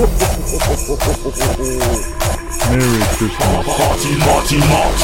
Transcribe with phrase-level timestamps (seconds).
[0.00, 0.08] Merry
[3.18, 3.66] Christmas.
[3.66, 4.98] Party, Party, Mord.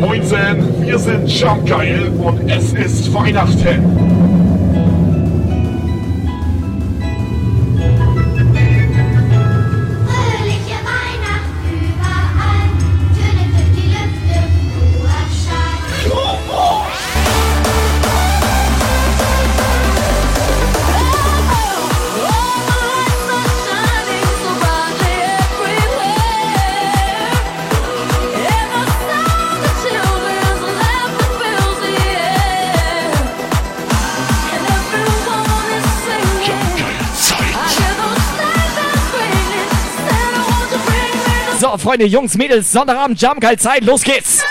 [0.00, 4.21] Moinsen, wir sind Jumpgeil und es ist Weihnachten.
[41.82, 44.44] Freunde, Jungs, Mädels, Sonntagabend, Jumpgeil Zeit, los geht's!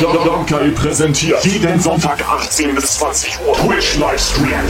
[0.00, 4.64] Jumpgeil präsentiert jeden Sonntag 18 bis 20 Uhr Twitch Livestream.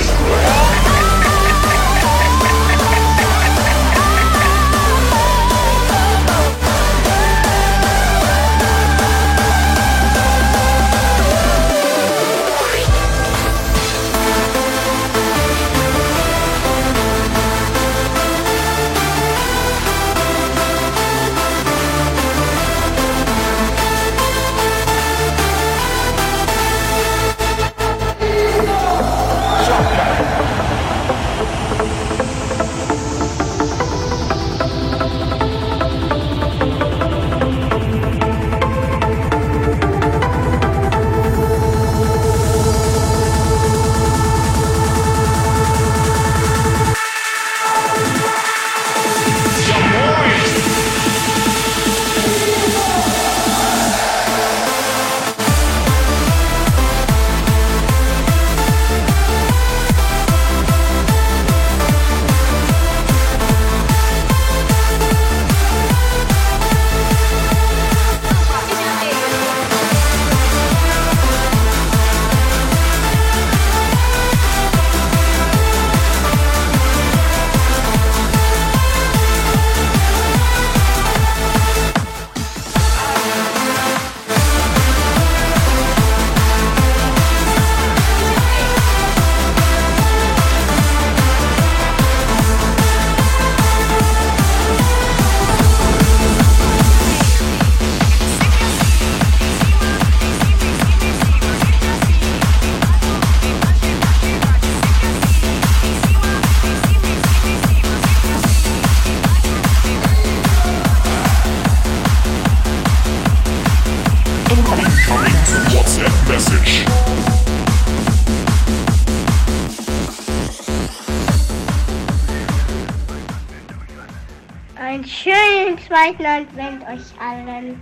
[126.05, 127.81] Zweiten Advent euch allen.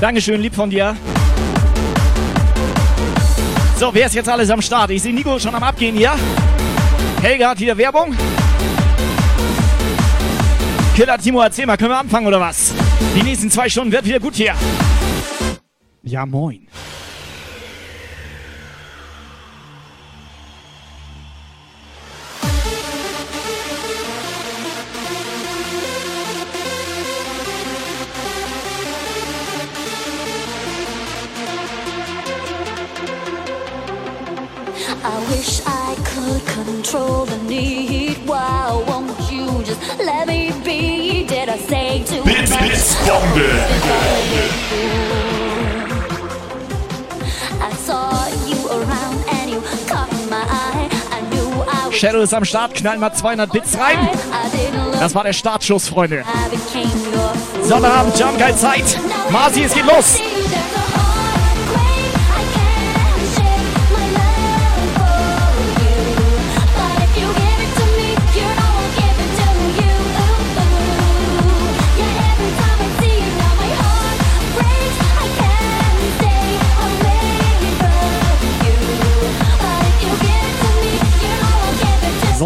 [0.00, 0.96] Dankeschön, lieb von dir.
[3.78, 4.90] So, wer ist jetzt alles am Start?
[4.90, 6.12] Ich sehe Nico schon am Abgehen hier.
[7.22, 8.14] Helga hat wieder Werbung.
[10.94, 12.74] Killer Timo, erzähl mal, können wir anfangen oder was?
[13.14, 14.54] Die nächsten zwei Stunden wird wieder gut hier.
[16.02, 16.66] Ja, moin.
[42.70, 42.98] Was
[51.92, 54.08] Shadow ist am Start, knallen mal 200 Bits rein.
[55.00, 56.24] Das war der Startschuss, Freunde.
[57.62, 58.84] Sonnabend, Jump, geil Zeit.
[59.30, 60.20] Masi, es geht los.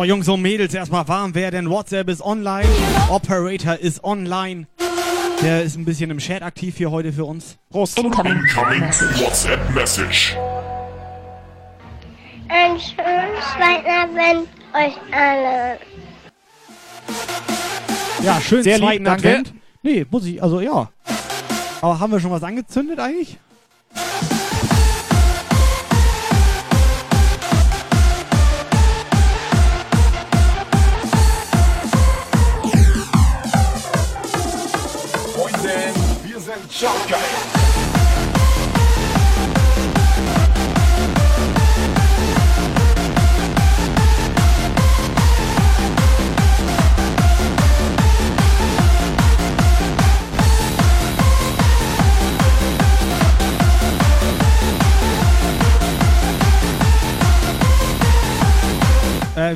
[0.02, 1.70] So, Jungs und Mädels, erstmal warm werden.
[1.70, 2.68] WhatsApp ist online.
[3.08, 4.66] Operator ist online.
[5.40, 7.56] Der ist ein bisschen im Chat aktiv hier heute für uns.
[7.70, 7.96] Prost.
[8.00, 10.36] Incoming WhatsApp Message.
[12.48, 13.44] Ein schönes
[13.86, 15.78] Advent euch allen.
[18.24, 19.06] Ja, schön Sehr zweiten.
[19.06, 19.54] Advent.
[19.84, 20.90] Nee, muss ich, also ja.
[21.80, 23.38] Aber haben wir schon was angezündet eigentlich?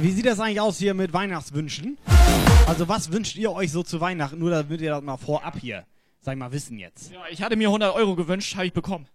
[0.03, 1.99] Wie sieht das eigentlich aus hier mit Weihnachtswünschen?
[2.67, 4.39] Also was wünscht ihr euch so zu Weihnachten?
[4.39, 5.85] Nur damit ihr das mal vorab hier,
[6.27, 7.13] sag ich mal, wissen jetzt.
[7.13, 9.07] Ja, ich hatte mir 100 Euro gewünscht, habe ich bekommen.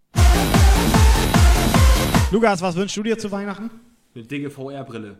[2.31, 3.69] Lukas, was wünschst du dir zu Weihnachten?
[4.15, 5.17] Eine dicke VR-Brille.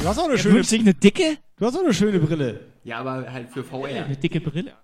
[0.00, 1.38] Du hast auch eine Er schöne, wünscht sich eine dicke?
[1.56, 2.60] du hast auch eine schöne Brille.
[2.84, 4.04] Ja, aber halt für VR.
[4.04, 4.74] Eine dicke Brille.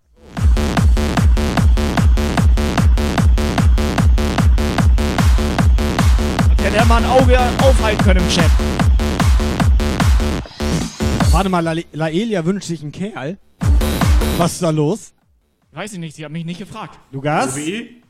[6.64, 8.50] Hätte er mal ein Auge aufhalten können im Chat.
[11.30, 13.38] Warte mal, La Laelia wünscht sich einen Kerl.
[14.40, 15.12] Was ist da los?
[15.72, 16.98] Weiß ich nicht, sie hat mich nicht gefragt.
[17.12, 17.54] Lukas?
[17.56, 18.00] Wie?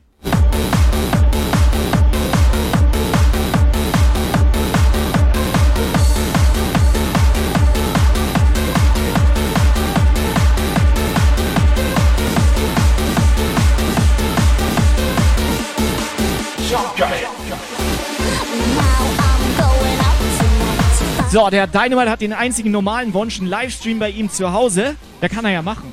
[21.30, 24.94] So, der Dynamite hat den einzigen normalen Wunsch, einen Livestream bei ihm zu Hause.
[25.20, 25.92] Der kann er ja machen.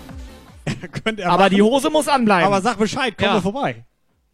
[1.25, 1.55] Aber machen.
[1.55, 2.45] die Hose muss anbleiben.
[2.45, 3.33] Aber sag Bescheid, komm Ja.
[3.35, 3.85] doch vorbei.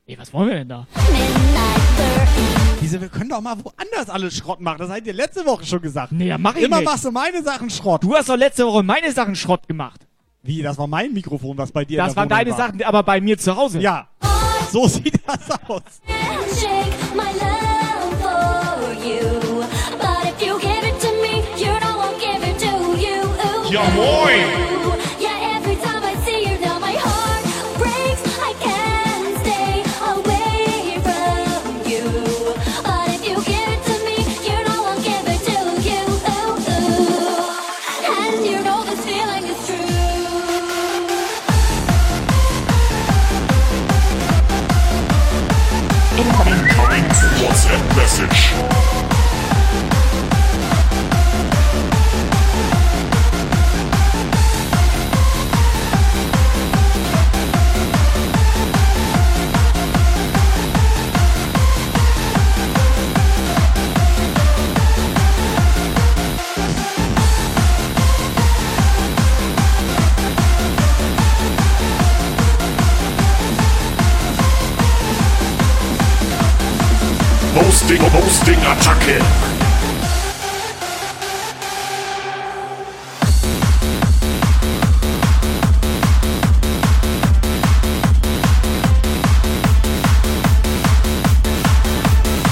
[0.06, 0.88] Ey, was wollen wir denn da?
[0.95, 2.80] midnight 30.
[2.81, 4.80] Diese, wir können doch mal woanders alles Schrott machen.
[4.80, 6.12] Das habt ihr letzte Woche schon gesagt.
[6.12, 6.85] Nee, ja, mach ich Immer nicht.
[6.85, 8.03] machst du meine Sachen Schrott.
[8.03, 10.01] Du hast doch letzte Woche meine Sachen Schrott gemacht.
[10.41, 12.57] Wie, das war mein Mikrofon, was bei dir Das waren deine war.
[12.57, 13.80] Sachen, aber bei mir zu Hause.
[13.80, 14.09] Ja,
[14.71, 15.81] so sieht das aus.
[16.59, 17.24] Shake my
[77.94, 79.19] Hosting, Hosting Attacke.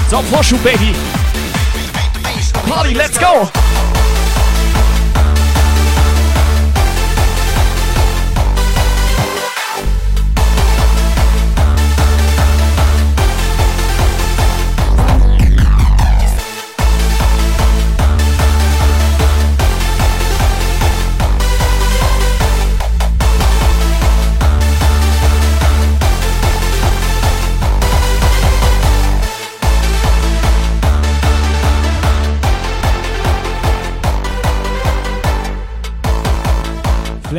[0.08, 0.94] So, Vorschub, Baby.
[2.68, 3.61] Party, let's go.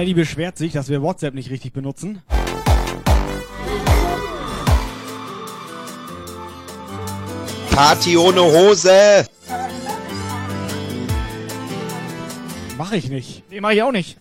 [0.04, 2.22] Fleddy beschwert sich, dass wir WhatsApp nicht richtig benutzen.
[7.72, 9.26] Party ohne Hose.
[12.78, 13.50] Mach ich nicht.
[13.50, 14.18] Nee, mach ich auch nicht.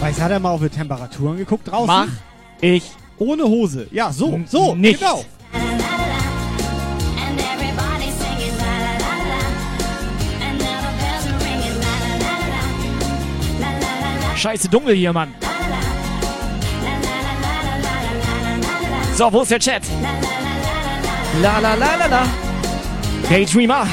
[0.00, 1.86] Weiß, hat er mal auf die Temperaturen geguckt draußen?
[1.86, 2.08] Mach
[2.60, 2.90] ich.
[3.16, 3.86] Ohne Hose.
[3.90, 5.00] Ja, so, so, nicht.
[5.00, 5.24] genau.
[14.38, 15.34] Scheiße dunkel hier, Mann.
[19.16, 19.82] So, wo ist der Chat?
[21.42, 22.22] La la la la la.
[23.28, 23.86] Daydreamer.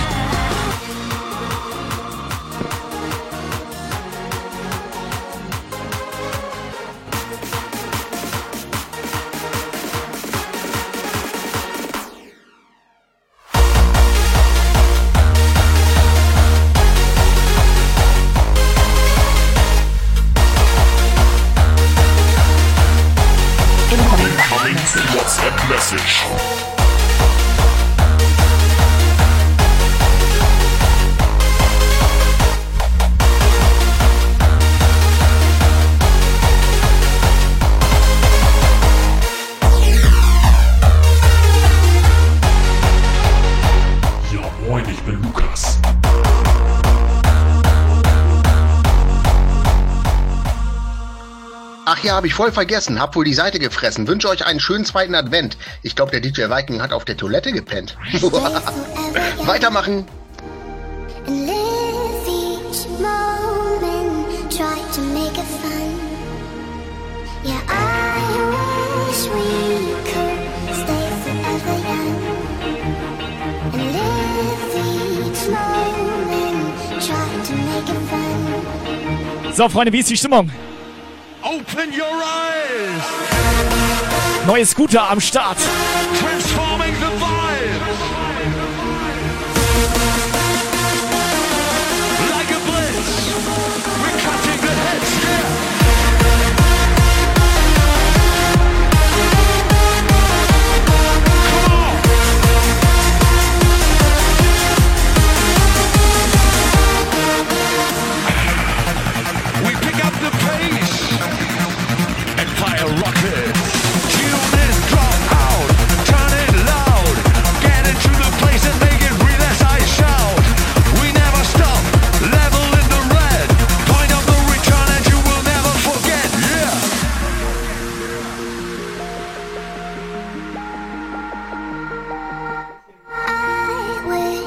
[52.15, 52.99] Habe ich voll vergessen.
[52.99, 54.07] Hab wohl die Seite gefressen.
[54.07, 55.57] Wünsche euch einen schönen zweiten Advent.
[55.83, 57.97] Ich glaube, der DJ Viking hat auf der Toilette gepennt.
[59.45, 60.05] Weitermachen.
[79.53, 80.49] So, Freunde, wie ist die Stimmung?
[81.85, 83.03] Open your eyes,
[84.47, 85.57] Neue Scooter am Start.
[86.17, 87.14] transforming the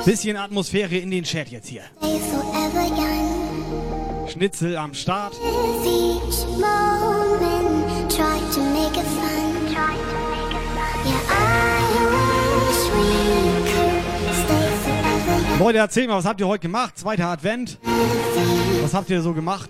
[0.08, 1.82] Bisschen Atmosphäre in den Chat jetzt hier.
[4.26, 5.34] Schnitzel am Start.
[5.34, 5.52] Yeah.
[15.58, 16.96] Leute, erzählt mal, was habt ihr heute gemacht?
[16.96, 17.76] Zweiter Advent.
[18.80, 19.68] Was habt ihr so gemacht?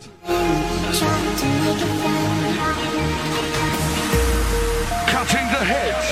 [5.10, 6.06] Cutting the heads.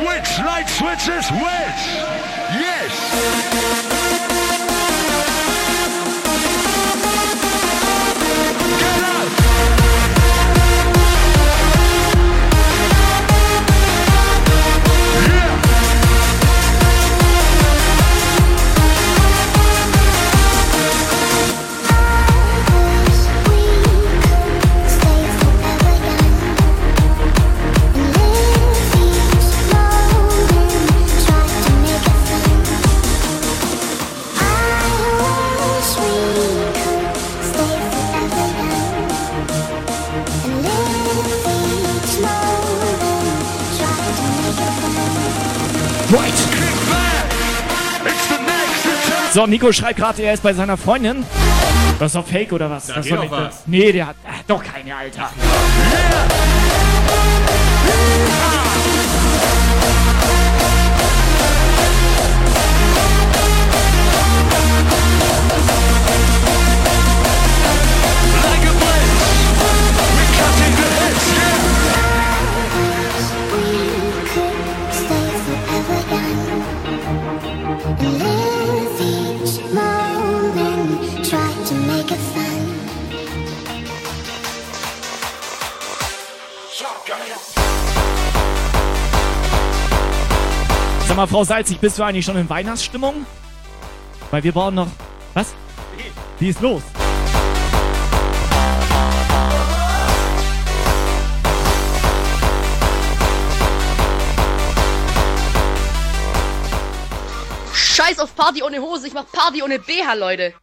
[0.00, 1.98] Which light switches which?
[2.58, 2.71] Yes.
[3.12, 3.81] Thank you.
[49.32, 51.24] So, Nico schreibt gerade, er ist bei seiner Freundin.
[51.98, 52.88] Das ist doch fake oder was?
[52.88, 53.62] Da das geht doch was.
[53.66, 55.22] Nee, der hat ach, doch keine, Alter.
[55.22, 56.41] Like
[91.22, 93.26] mal, Frau Salzig, bist du eigentlich schon in Weihnachtsstimmung?
[94.30, 94.88] Weil wir brauchen noch.
[95.34, 95.54] Was?
[96.38, 96.82] Wie ist los?
[107.72, 110.54] Scheiß auf Party ohne Hose, ich mach Party ohne BH, Leute.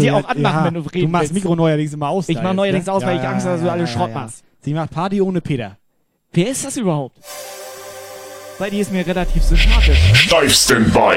[0.00, 1.34] Leute, die auch anmachen, ja, wenn du reden Du machst willst.
[1.34, 2.28] Mikro neuerdings immer aus.
[2.28, 2.92] Ich mache neuerdings ne?
[2.92, 4.44] aus, weil ich Angst habe, dass du alle Schrott machst.
[4.60, 5.76] Sie macht Party ohne Peter.
[6.32, 7.16] Wer ist das überhaupt?
[8.58, 9.98] Weil die ist mir relativ sympathisch.
[10.14, 11.16] Steif Standby.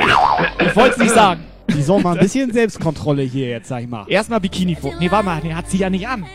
[0.64, 1.44] Ich wollte es nicht sagen.
[1.68, 4.06] Die soll mal ein bisschen Selbstkontrolle hier jetzt, sag ich mal.
[4.08, 4.94] Erstmal Bikini vor.
[5.00, 6.26] Nee, warte mal, der hat sie ja nicht an.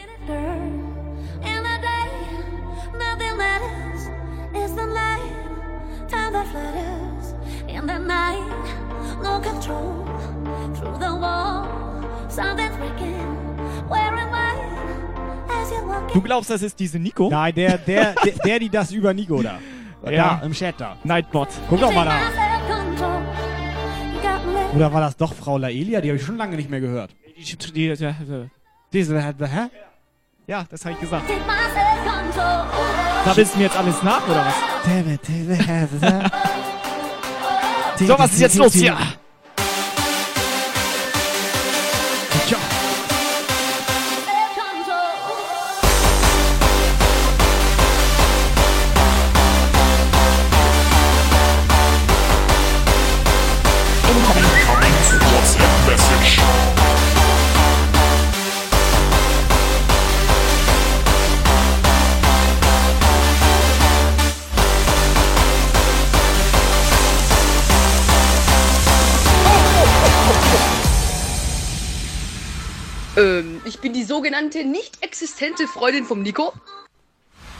[9.23, 10.05] No control
[10.75, 11.96] through the wall.
[16.13, 17.29] Du glaubst, das ist diese Nico?
[17.29, 19.59] Nein, der, der, der, der die das über Nico da.
[20.05, 20.97] Ja, ja im Chat da.
[21.05, 21.49] Nightbot.
[21.69, 22.17] Guck doch mal da.
[24.75, 26.01] Oder war das doch Frau Laelia?
[26.01, 27.11] Die habe ich schon lange nicht mehr gehört.
[28.93, 29.69] Diese, hä?
[30.47, 31.25] Ja, das habe ich gesagt.
[33.25, 34.55] Da wissen wir jetzt alles nach, oder was?
[37.99, 38.97] so, was ist jetzt los hier?
[73.17, 76.53] Ähm, ich bin die sogenannte nicht existente Freundin vom Nico.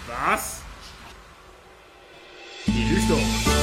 [0.07, 0.61] Was?
[2.67, 3.56] Die lügt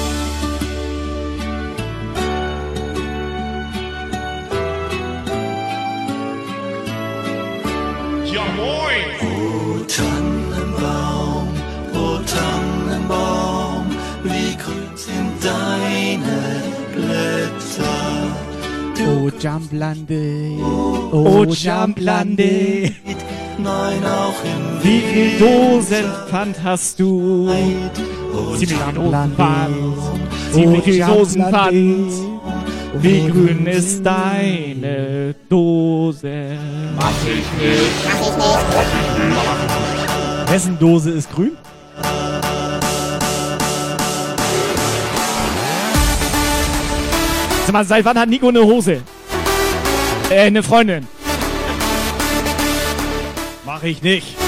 [19.23, 20.57] Oh, Jumplande.
[21.13, 22.91] Oh, Jumplande.
[23.57, 27.49] Nein, auch im Wie viel Dosenpfand hast du?
[28.57, 29.75] Sieh mich an, Dosenpfand.
[30.51, 32.11] Sieh mich die Dosenpfand.
[32.95, 36.57] Wie grün ist deine Dose?
[40.47, 41.51] Wessen Dose ist grün?
[47.73, 49.01] Sag mal, seit wann hat Nico eine Hose?
[50.29, 51.07] Äh, eine Freundin.
[53.65, 54.42] Mach ich nicht.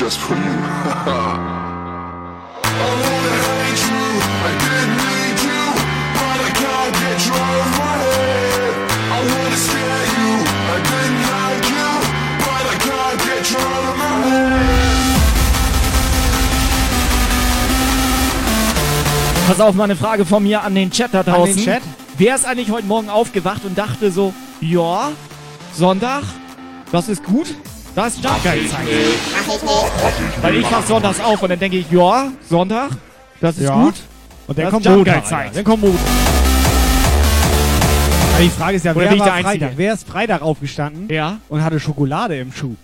[0.00, 0.40] Just for you.
[0.40, 1.36] I
[3.04, 4.04] wanna hate you,
[4.48, 5.62] I didn't need you,
[6.16, 8.72] but I can't get you out of my head.
[9.16, 10.28] I wanna scare you,
[10.74, 11.90] I didn't like you,
[12.46, 14.48] but I can't get you out of my head.
[19.48, 21.56] Pass auf, mal eine Frage von mir an den Chat da draußen.
[21.56, 21.82] den Chat?
[22.16, 24.32] Wer ist eigentlich heute Morgen aufgewacht und dachte so,
[24.62, 25.12] ja,
[25.74, 26.22] Sonntag,
[26.90, 27.48] das ist gut,
[28.04, 28.86] das ist Jump-Guide-Zeit.
[30.42, 32.90] Weil ich mach sonntags auf und dann denke ich, ja, Sonntag,
[33.40, 33.74] das ist Ja.
[33.74, 33.94] gut.
[34.46, 35.24] Und dann kommt Montag.
[35.54, 36.00] Dann kommt Montag.
[38.34, 39.38] Aber die Frage ist ja, Oder wer ich war?
[39.40, 39.72] Freitag?
[39.76, 41.38] Wer ist Freitag aufgestanden Ja.
[41.48, 42.74] und hatte Schokolade im Schuh?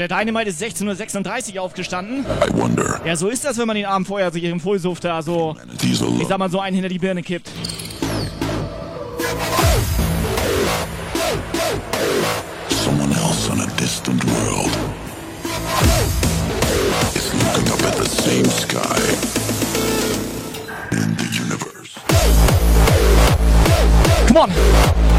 [0.00, 2.24] Der Dynamite ist 16.36 Uhr aufgestanden.
[2.24, 5.20] I wonder, Ja, so ist das, wenn man den Abend vorher sich im Vollsuft da
[5.20, 7.50] so, ich sag mal, so einen hinter die Birne kippt.
[12.70, 14.72] someone else on a distant world
[17.14, 18.98] is looking up at the same sky
[20.92, 21.92] in the universe.
[24.26, 25.10] Come on!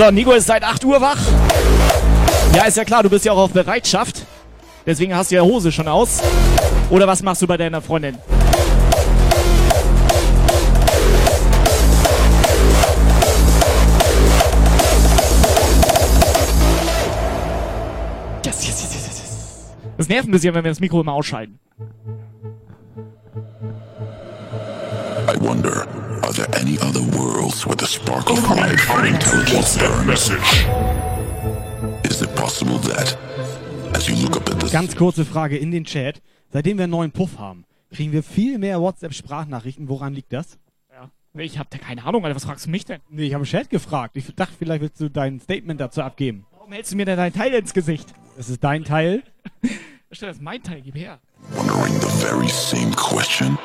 [0.00, 1.18] So, Nico ist seit 8 Uhr wach.
[2.54, 4.24] Ja, ist ja klar, du bist ja auch auf Bereitschaft.
[4.86, 6.22] Deswegen hast du ja Hose schon aus.
[6.88, 8.16] Oder was machst du bei deiner Freundin?
[18.46, 19.74] Yes, yes, yes, yes, yes.
[19.98, 21.60] Das nervt ein bisschen, wenn wir das Mikro immer ausschalten.
[25.28, 25.86] I wonder,
[26.30, 30.30] are there any other worlds where the spark of life and intelligence burns?
[32.04, 33.16] Is it possible that,
[33.96, 36.22] as you look up at the Ganz kurze Frage in den Chat.
[36.52, 39.88] Seitdem wir einen neuen Puff haben, kriegen wir viel mehr WhatsApp-Sprachnachrichten.
[39.88, 40.58] Woran liegt das?
[40.92, 41.10] Ja.
[41.34, 42.36] Ich hab da keine Ahnung, Alter.
[42.36, 43.00] Was fragst du mich denn?
[43.08, 44.16] Nee, ich habe im Chat gefragt.
[44.16, 46.46] Ich dachte, vielleicht willst du dein Statement dazu abgeben.
[46.52, 48.14] Warum hältst du mir denn dein Teil ins Gesicht?
[48.36, 49.24] Das ist dein Teil.
[50.12, 51.18] Stell, das ist mein Teil, gib her.
[51.56, 53.58] wondering the very same question?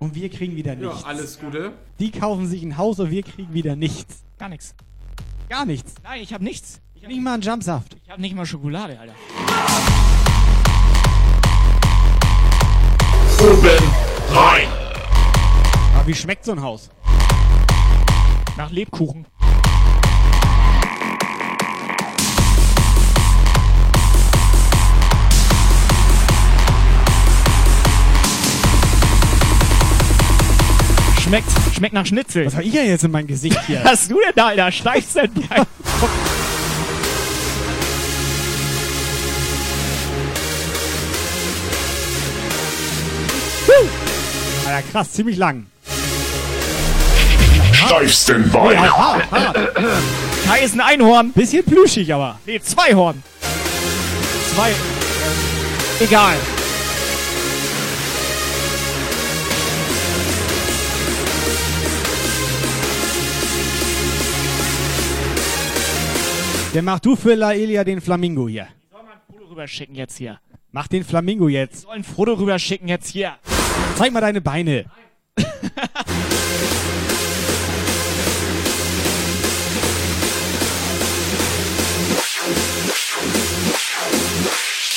[0.00, 1.04] Und wir kriegen wieder Ja, nichts.
[1.04, 1.72] alles Gute.
[1.98, 4.24] Die kaufen sich ein Haus und wir kriegen wieder nichts.
[4.38, 4.74] Gar nichts.
[5.48, 5.94] Gar nichts.
[6.02, 6.80] Nein, ich hab nichts.
[6.94, 7.96] Ich hab, Nicht mal einen Jumpsaft.
[8.02, 9.14] ich hab nicht mal Schokolade, Alter.
[13.40, 13.84] Oben
[14.36, 14.68] rein.
[15.96, 16.90] Aber wie schmeckt so ein Haus?
[18.56, 19.26] Nach Lebkuchen.
[31.30, 32.44] Schmeckt, schmeckt nach Schnitzel.
[32.44, 33.78] Was habe ich ja jetzt in mein Gesicht hier?
[33.84, 34.72] Was hast du denn da, Alter?
[34.72, 35.64] Steifst denn Bein?
[44.66, 45.66] Alter, krass, ziemlich lang.
[47.74, 48.72] Steifsten Bein.
[48.72, 49.20] Ja.
[50.48, 51.30] Kai ist ein Einhorn.
[51.32, 52.40] Bisschen plüschig, aber.
[52.44, 53.22] Nee, zwei Horn.
[54.56, 54.72] Zwei.
[56.00, 56.34] Egal.
[66.72, 68.68] Der mach du für Laelia den Flamingo hier.
[68.92, 70.38] Soll man ein Foto rüberschicken jetzt hier?
[70.70, 71.80] Mach den Flamingo jetzt.
[71.82, 73.32] Soll ein Foto rüberschicken jetzt hier?
[73.96, 74.84] Zeig mal deine Beine.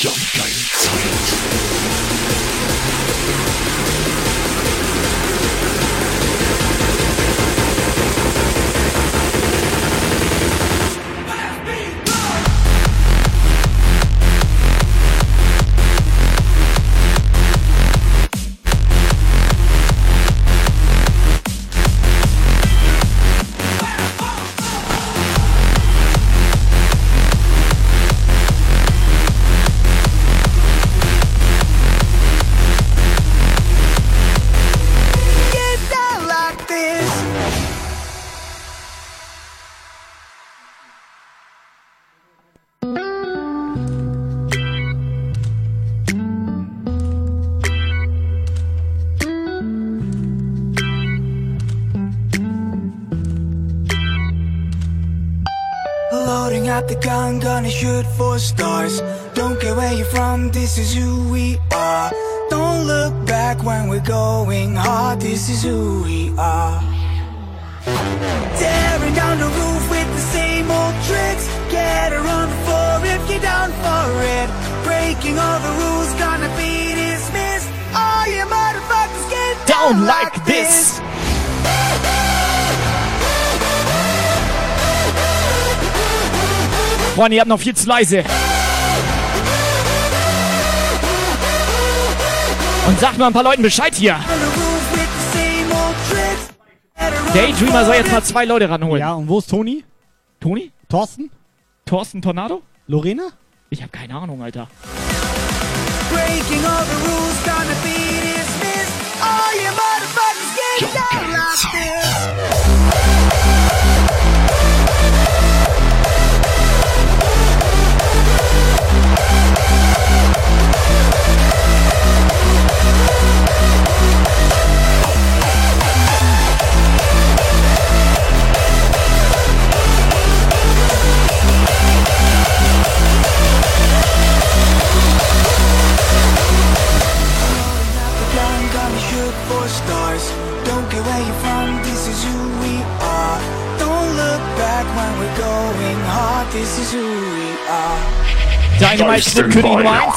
[0.00, 2.03] Ja, geil Zeit.
[56.84, 59.00] Out the gun, gonna shoot for stars.
[59.34, 62.10] Don't care where you're from, this is who we are.
[62.50, 66.80] Don't look back when we're going hard, this is who we are.
[68.60, 71.46] Tearing down the roof with the same old tricks.
[71.70, 74.06] Get her on the floor if you're down for
[74.38, 74.48] it.
[74.84, 77.70] Breaking all the rules, gonna be dismissed.
[77.94, 81.00] All you motherfuckers get Down like this.
[87.14, 88.24] Freunde, ihr habt noch viel zu leise.
[92.88, 94.18] Und sagt mal ein paar Leuten Bescheid hier.
[97.32, 99.00] Daydreamer soll jetzt mal zwei Leute ranholen.
[99.00, 99.84] Ja, und wo ist Toni?
[100.40, 100.72] Toni?
[100.88, 101.30] Thorsten?
[101.86, 102.62] Thorsten Tornado?
[102.88, 103.28] Lorena?
[103.70, 104.66] Ich habe keine Ahnung, Alter.
[106.10, 108.92] Breaking all the rules, gonna be dismissed.
[109.22, 113.03] All you motherfuckers get down like this.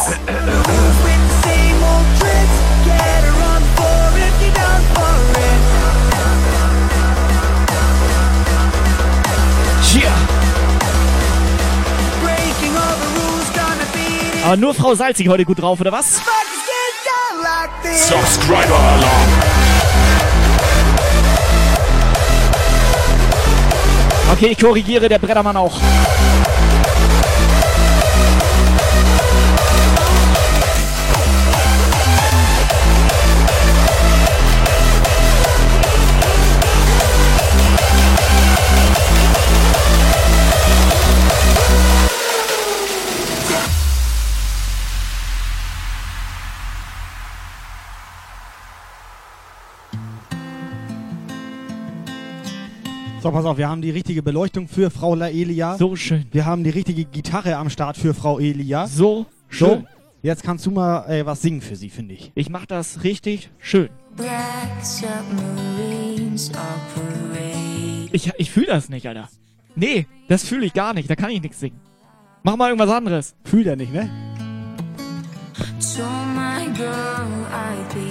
[0.10, 0.17] It.
[9.82, 10.12] Hier.
[12.21, 16.21] Breaking all the rules, gonna be Aber nur Frau Salzig heute gut drauf, oder was?
[17.84, 18.08] This.
[18.08, 19.57] Subscriber Alarm.
[24.38, 25.82] Okay, ich korrigiere, der Brettermann auch.
[53.19, 55.75] So, pass auf, wir haben die richtige Beleuchtung für Frau Laelia.
[55.77, 56.27] So schön.
[56.32, 58.86] Wir haben die richtige Gitarre am Start für Frau Elia.
[58.88, 59.67] So schön.
[59.67, 59.84] So,
[60.21, 62.32] jetzt kannst du mal äh, was singen für sie, finde ich.
[62.36, 63.89] Ich mach das richtig schön.
[64.15, 68.10] Black submarines operate.
[68.12, 69.30] Ich, ich fühle das nicht, Alter.
[69.75, 71.10] Nee, das fühle ich gar nicht.
[71.10, 71.80] Da kann ich nichts singen.
[72.43, 73.36] Mach mal irgendwas anderes.
[73.43, 74.10] Fühlt er nicht, ne?
[75.95, 78.07] Told my girl I'd be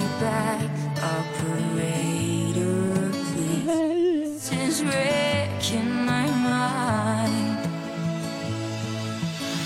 [4.77, 7.57] is wrecking my mind.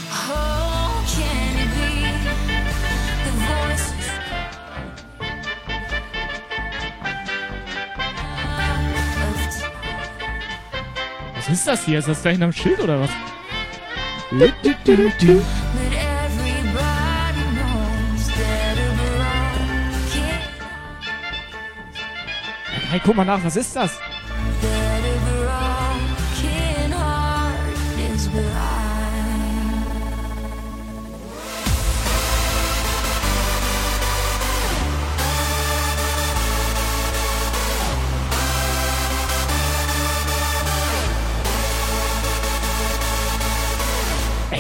[0.10, 1.91] Oh, can it be
[3.26, 4.08] the voices?
[5.19, 5.26] of
[11.36, 12.00] Was ist das hier?
[12.00, 13.10] Ist das da hinterm Schild oder was?
[22.89, 24.11] Hey, guck mal nach, was ist das?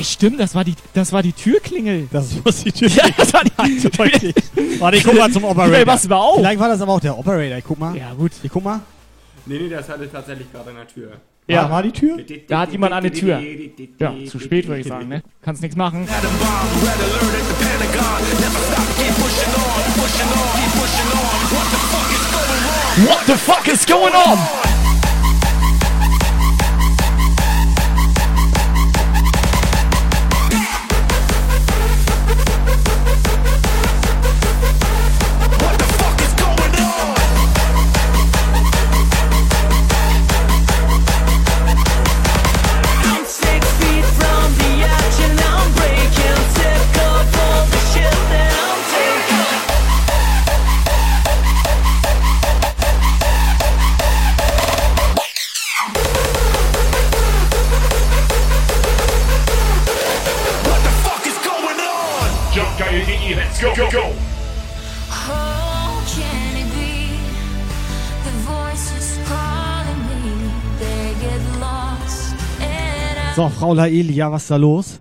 [0.01, 2.07] Ey, stimmt, das war die, das war die Türklingel.
[2.11, 2.89] Das muss die Tür.
[2.95, 3.51] Ja, das war die
[3.99, 4.33] Okay.
[4.79, 5.75] Warte, ich guck mal zum Operator.
[5.75, 6.37] Ey, was war auf?
[6.37, 7.55] Vielleicht war das aber auch der Operator.
[7.59, 7.95] Ich guck mal.
[7.95, 8.31] Ja, gut.
[8.41, 8.79] Ich guck mal.
[9.45, 11.11] Nee, nee, das hatte tatsächlich gerade an der Tür.
[11.47, 11.63] Ja.
[11.63, 12.17] War, war die Tür?
[12.47, 13.39] Da hat jemand an der Tür.
[13.99, 15.21] Ja, zu spät würde ich sagen, ne?
[15.43, 16.07] Kannst nichts machen.
[23.05, 24.60] What the fuck is going on?
[73.61, 74.99] So, Frau Laelia, was ist da los?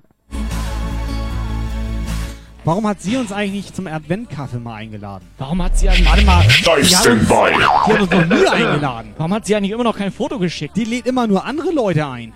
[2.62, 5.26] Warum hat sie uns eigentlich nicht zum Adventkaffee mal eingeladen?
[5.38, 6.06] Warum hat sie eigentlich...
[6.06, 6.42] Warte mal.
[6.46, 7.52] Die hat uns- bei?
[7.52, 9.14] Die hat uns noch nie eingeladen.
[9.16, 10.76] Warum hat sie eigentlich immer noch kein Foto geschickt?
[10.76, 12.34] Die lädt immer nur andere Leute ein.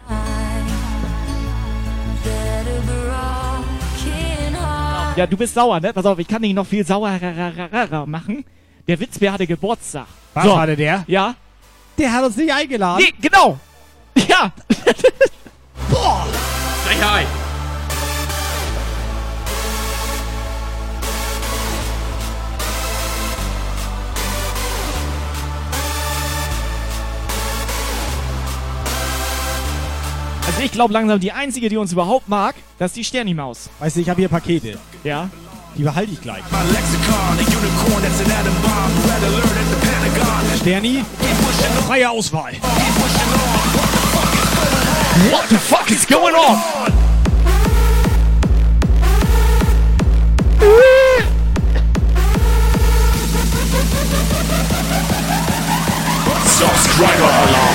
[5.17, 5.93] Ja, du bist sauer, ne?
[5.93, 8.47] Pass auf, ich kann dich noch viel sauerer machen.
[8.89, 10.07] Der Witzbär hatte Geburtstag.
[10.33, 11.05] Was hatte der?
[11.07, 11.35] Ja.
[11.99, 13.05] Der hat uns nicht eingeladen.
[13.05, 13.59] Nee, genau.
[14.27, 14.51] Ja.
[15.91, 16.27] Boah.
[16.87, 17.27] Frechheit.
[30.47, 33.71] Also ich glaube langsam, die einzige, die uns überhaupt mag, das ist die Sterni-Maus.
[33.81, 34.79] Weißt du, ich habe hier Pakete.
[35.03, 35.31] Ja.
[35.77, 36.45] Die behalte ich gleich.
[40.61, 41.05] Sterni,
[41.87, 42.53] freie Auswahl.
[45.15, 46.57] What the fuck is going on?
[56.45, 57.74] Subscriber alarm.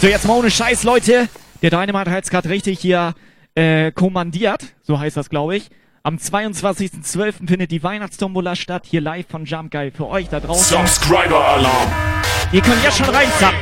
[0.00, 1.28] So, jetzt mal ohne Scheiß, Leute.
[1.60, 3.14] Der Dynamite hat jetzt gerade richtig hier
[3.56, 4.62] äh, kommandiert.
[4.82, 5.70] So heißt das, glaube ich.
[6.04, 7.48] Am 22.12.
[7.48, 8.84] findet die Weihnachtstombola statt.
[8.86, 10.78] Hier live von Jump Guy für euch da draußen.
[10.78, 11.90] Subscriber alarm.
[12.52, 13.58] Ihr könnt jetzt schon reinzappen.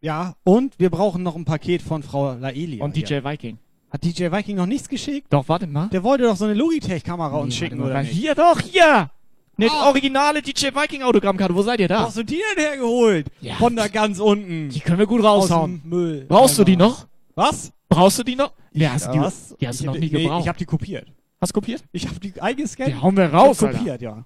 [0.00, 2.82] Ja, und wir brauchen noch ein Paket von Frau Laelia.
[2.82, 3.04] Und hier.
[3.04, 3.58] DJ Viking.
[3.90, 5.26] Hat DJ Viking noch nichts geschickt?
[5.30, 5.88] Doch, warte mal.
[5.88, 8.12] Der wollte doch so eine Logitech-Kamera uns Nee, schicken, warte oder nicht?
[8.12, 9.10] Hier doch, hier.
[9.56, 9.88] Eine Ah.
[9.88, 11.54] originale DJ Viking Autogrammkarte.
[11.54, 12.00] Wo seid ihr Wo da?
[12.06, 13.26] hast du die denn hergeholt?
[13.40, 13.54] Ja.
[13.56, 14.68] Von da ganz unten.
[14.70, 15.80] Die können wir gut Aus raushauen.
[15.82, 16.26] dem Müll.
[16.28, 17.06] Brauchst du die noch?
[17.36, 17.70] Was?
[17.88, 18.52] Brauchst du die noch?
[18.72, 19.54] Nee, hast du die, Was?
[19.60, 20.42] die hast du Ich- noch nie nee, gebraucht.
[20.42, 21.06] Ich hab die kopiert.
[21.40, 21.82] hast du kopiert?
[21.92, 22.90] Ich hab die eingescannt.
[22.90, 23.78] Die hauen wir raus, Alter.
[23.78, 24.24] kopiert, ja.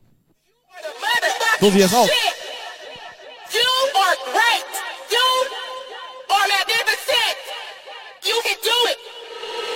[1.61, 2.09] So sieht es aus.
[2.09, 3.69] You
[4.01, 4.67] are great.
[5.11, 5.27] You
[6.29, 7.39] are magnificent.
[8.25, 8.99] You can do it.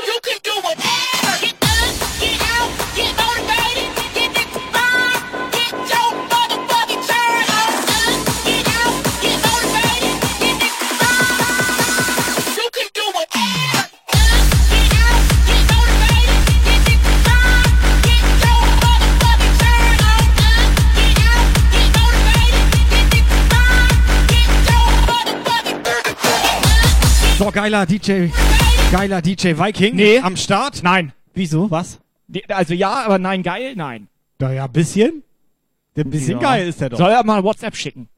[0.06, 1.21] You can do whatever.
[27.52, 28.28] Geiler DJ,
[28.90, 29.94] geiler DJ Viking.
[29.96, 30.18] Nee.
[30.20, 30.82] Am Start.
[30.82, 31.12] Nein.
[31.34, 31.70] Wieso?
[31.70, 31.98] Was?
[32.48, 34.08] Also ja, aber nein, geil, nein.
[34.38, 35.22] Naja, bisschen.
[35.96, 36.48] Ein bisschen Ja.
[36.48, 36.98] geil ist der doch.
[36.98, 38.08] Soll er mal WhatsApp schicken?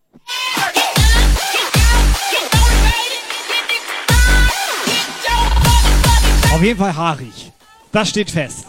[6.53, 7.53] Auf jeden Fall haarig.
[7.93, 8.67] Das steht fest.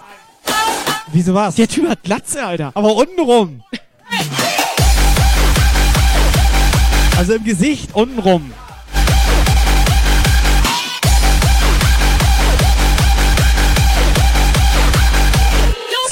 [1.12, 1.56] Wieso was?
[1.56, 2.72] Der Typ hat Glatze, Alter.
[2.74, 3.64] Aber untenrum.
[7.18, 8.52] Also im Gesicht untenrum.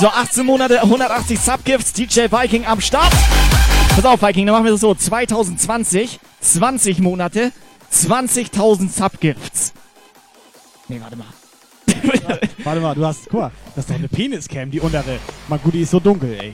[0.04, 3.14] So, 18 Monate, 180 Subgifts, DJ Viking am Start.
[3.96, 4.94] Pass auf, Viking, dann machen wir das so.
[4.94, 7.54] 2020, 20 Monate,
[7.90, 9.72] 20.000 Subgifts.
[10.90, 11.28] Nee, warte mal.
[12.66, 15.20] Warte mal, du hast, guck mal, das ist doch eine Peniscam, die untere.
[15.48, 16.54] Mal gut, die ist so dunkel, ey.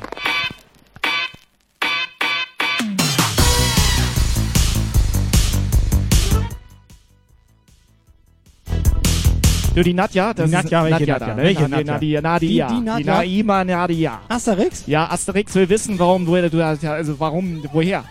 [9.76, 11.36] Du, die Nadja, das Die Nadja, ist welche Nadja, Nadja?
[11.36, 11.44] ne?
[11.44, 11.94] Welche Nadja, Nadja?
[11.94, 12.68] Nadia, Nadia.
[12.68, 13.18] Die- die Nadja?
[13.18, 14.20] Naima Nadia.
[14.28, 14.84] Asterix?
[14.88, 18.04] Ja, Asterix will wissen, warum du, du das- ja, also warum, woher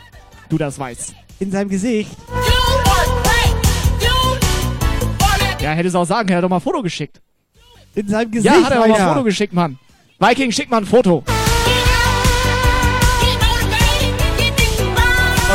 [0.48, 1.14] du das weißt.
[1.40, 2.10] In seinem Gesicht.
[5.60, 7.20] Ja, hätte es auch sagen können, er hat doch mal ein Foto geschickt.
[7.94, 8.54] In seinem Gesicht.
[8.54, 9.08] Ja, hat er doch mal ein.
[9.08, 9.78] Foto geschickt, Mann.
[10.20, 11.24] Viking, schick mal ein Foto.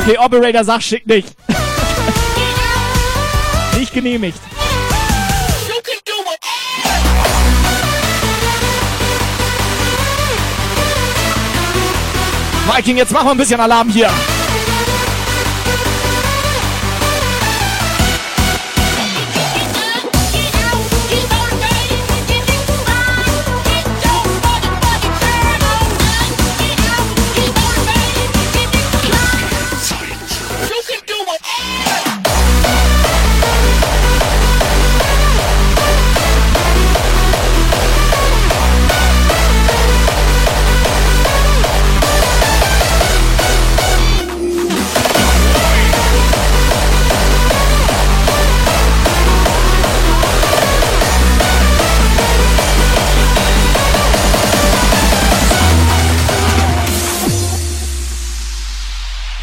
[0.01, 1.33] Okay, Operator sagt, schick nicht.
[3.79, 4.39] nicht genehmigt.
[12.65, 14.09] Viking, jetzt machen wir ein bisschen Alarm hier.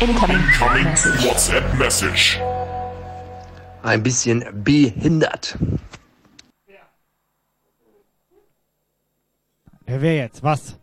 [0.00, 1.26] Incoming message.
[1.26, 2.40] WhatsApp Message.
[3.82, 5.58] Ein bisschen behindert.
[9.84, 10.42] Wer wer jetzt?
[10.42, 10.79] Was?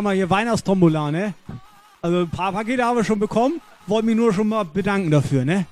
[0.00, 1.34] Sag mal hier Weihnachtstombola, ne?
[2.00, 3.60] Also ein paar Pakete haben wir schon bekommen.
[3.86, 5.66] Wollte mich nur schon mal bedanken dafür, ne?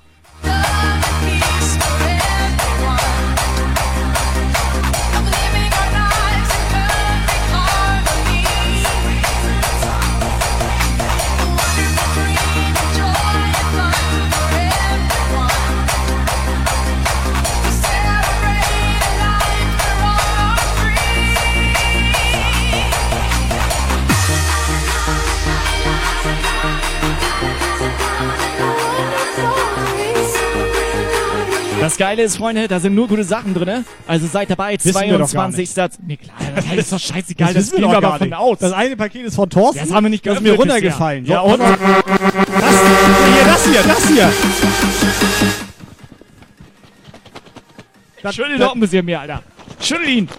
[31.89, 33.83] Das Geile ist, Freunde, da sind nur gute Sachen drin.
[34.05, 35.71] Also seid dabei, Wissen wir doch gar 22.
[35.71, 35.97] Satz.
[36.05, 38.17] Nee, klar, das ist doch scheißegal, Das das, wissen wir gehen wir doch aber gar
[38.19, 38.37] von nicht.
[38.37, 38.59] aus.
[38.59, 39.79] Das eine Paket ist von Thorsten.
[39.79, 41.25] Das haben wir nicht Das ist mir geöffnet runtergefallen.
[41.25, 41.57] Ja, und?
[41.59, 44.31] Das hier, das hier, das hier.
[48.21, 49.41] Das- Schüttel doch ein bisschen mehr, Alter.
[49.81, 50.29] Schüttel ihn.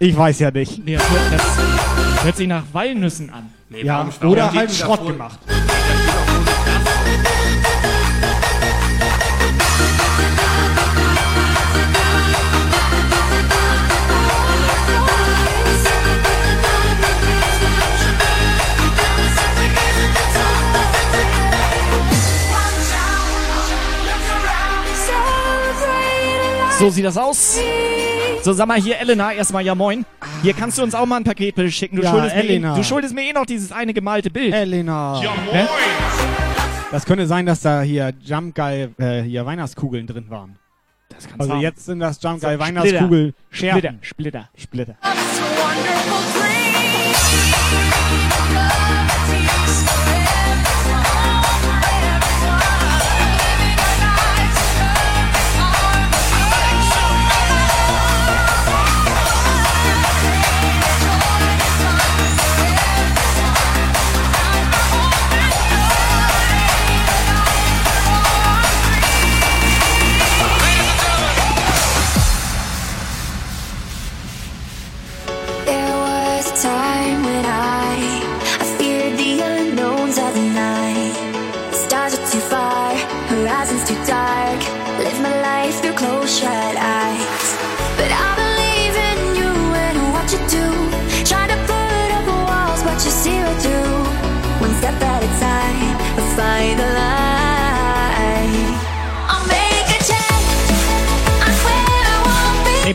[0.00, 0.84] Ich weiß ja nicht.
[0.84, 3.52] Nee, das, hört- das hört sich nach Walnüssen an.
[3.70, 5.38] ja, oder halt Schrott gemacht.
[26.78, 27.58] So sieht das aus.
[28.42, 30.04] So, sag mal hier, Elena, erstmal ja moin.
[30.42, 31.96] Hier kannst du uns auch mal ein Paket schicken.
[31.96, 32.76] Du, Ja, schuldest, mir eh, Elena.
[32.76, 34.54] du schuldest mir eh noch dieses eine gemalte Bild.
[34.54, 35.20] Elena.
[35.22, 35.66] Ja, moin.
[36.92, 40.58] Das könnte sein, dass da hier Jump Guy, äh, hier Weihnachtskugeln drin waren.
[41.08, 41.60] Das kann's Also haben.
[41.60, 43.72] jetzt sind das Jump So, Guy Weihnachtskugel Splitter.
[43.80, 43.98] Scherben.
[44.02, 44.48] Splitter.
[44.56, 44.96] Splitter.
[48.22, 48.35] watch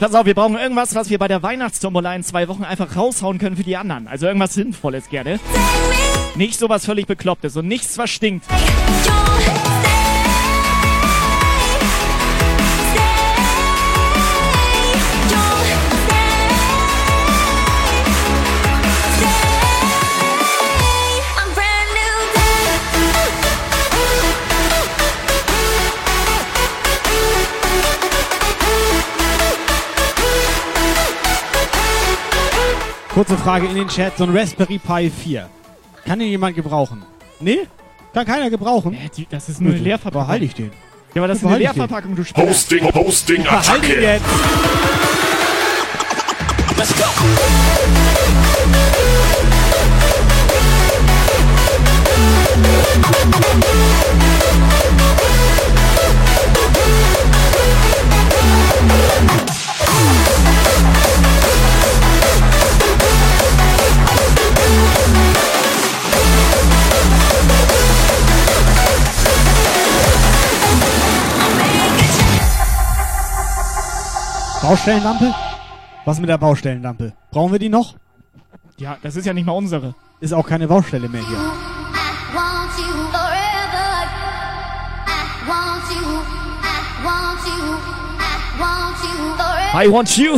[0.02, 3.38] pass auf, wir brauchen irgendwas, was wir bei der Weihnachtstombola in zwei Wochen einfach raushauen
[3.38, 4.08] können für die anderen.
[4.08, 5.40] Also irgendwas Sinnvolles gerne.
[6.34, 8.46] Nicht sowas völlig Beklopptes und nichts, was stinkt.
[33.14, 34.18] Kurze Frage in den Chat.
[34.18, 35.50] So ein Raspberry Pi 4.
[36.06, 37.04] Kann den jemand gebrauchen?
[37.40, 37.68] Nee?
[38.14, 38.98] Kann keiner gebrauchen?
[39.30, 40.22] Das ist nur eine Leerverpackung.
[40.28, 40.72] Behalte ich den.
[41.14, 41.80] Ja, aber das ist eine Behalte.
[41.80, 42.50] Leerverpackung, du Spinner.
[42.50, 44.02] Hosting, Hosting, Behalte ihn Attacke.
[44.02, 44.26] jetzt.
[46.78, 47.04] Let's go.
[74.62, 75.34] Baustellenlampe?
[76.06, 77.14] Was mit der Baustellenlampe?
[77.32, 77.96] Brauchen wir die noch?
[78.78, 79.96] Ja, das ist ja nicht mal unsere.
[80.20, 81.38] Ist auch keine Baustelle mehr hier.
[82.34, 84.06] want you forever.
[89.74, 90.38] I want you.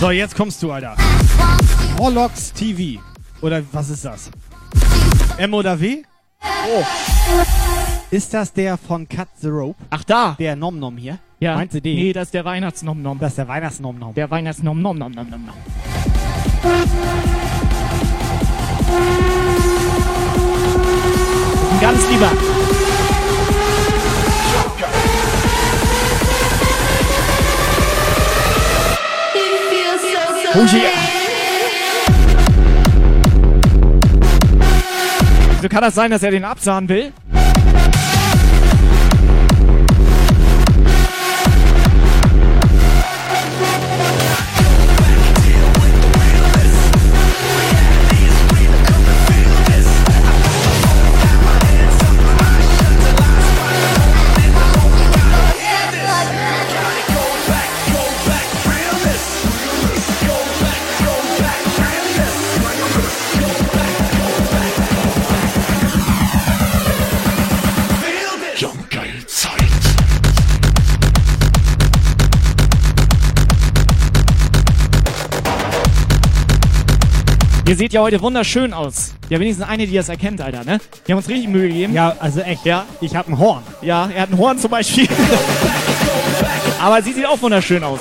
[0.00, 0.96] So, jetzt kommst du, Alter.
[1.98, 3.02] Morlocks TV.
[3.42, 4.30] Oder was ist das?
[5.36, 6.02] M oder W?
[6.42, 6.82] Oh.
[8.10, 9.78] Ist das der von Cut the Rope?
[9.90, 10.36] Ach da.
[10.38, 11.18] Der Nom Nom hier?
[11.38, 11.54] Ja.
[11.54, 11.96] Meinst du den?
[11.96, 13.18] Nee, das ist der Weihnachtsnom Nom.
[13.18, 14.14] Das ist der Weihnachtsnom Nom.
[14.14, 15.54] Der Weihnachtsnom Nom Nom Nom Nom Nom.
[21.78, 22.69] Ganz lieber.
[30.52, 30.90] Oh yeah.
[35.62, 37.12] So kann das sein, dass er den absahen will?
[77.70, 79.14] Ihr seht ja heute wunderschön aus.
[79.28, 80.80] Ja, wenigstens eine, die das erkennt, Alter, ne?
[81.06, 81.94] Die haben uns richtig Mühe gegeben.
[81.94, 82.66] Ja, also echt.
[82.66, 82.84] Ja.
[83.00, 83.62] Ich habe ein Horn.
[83.80, 85.06] Ja, er hat ein Horn zum Beispiel.
[86.82, 88.00] Aber sie sieht auch wunderschön aus.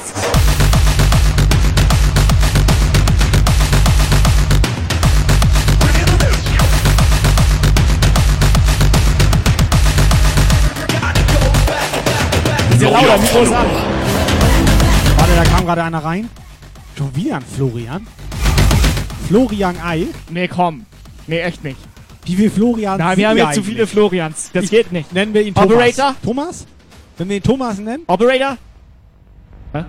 [12.74, 13.68] Diese lauter Mikros an.
[15.16, 16.28] Warte, da kam gerade einer rein.
[16.98, 18.08] Schon wieder ein Florian.
[19.30, 20.08] Florian Ei.
[20.32, 20.88] Nee, komm.
[21.28, 21.78] Nee, echt nicht.
[22.26, 24.50] Wie viele Florians Nein, wir haben jetzt zu viele Florians.
[24.54, 25.14] Das Ich- geht nicht.
[25.14, 25.72] Nennen wir ihn Thomas.
[25.72, 26.16] Operator?
[26.24, 26.66] Thomas?
[27.16, 28.04] Wenn wir ihn Thomas nennen?
[28.08, 28.58] Operator?
[29.74, 29.86] Hä?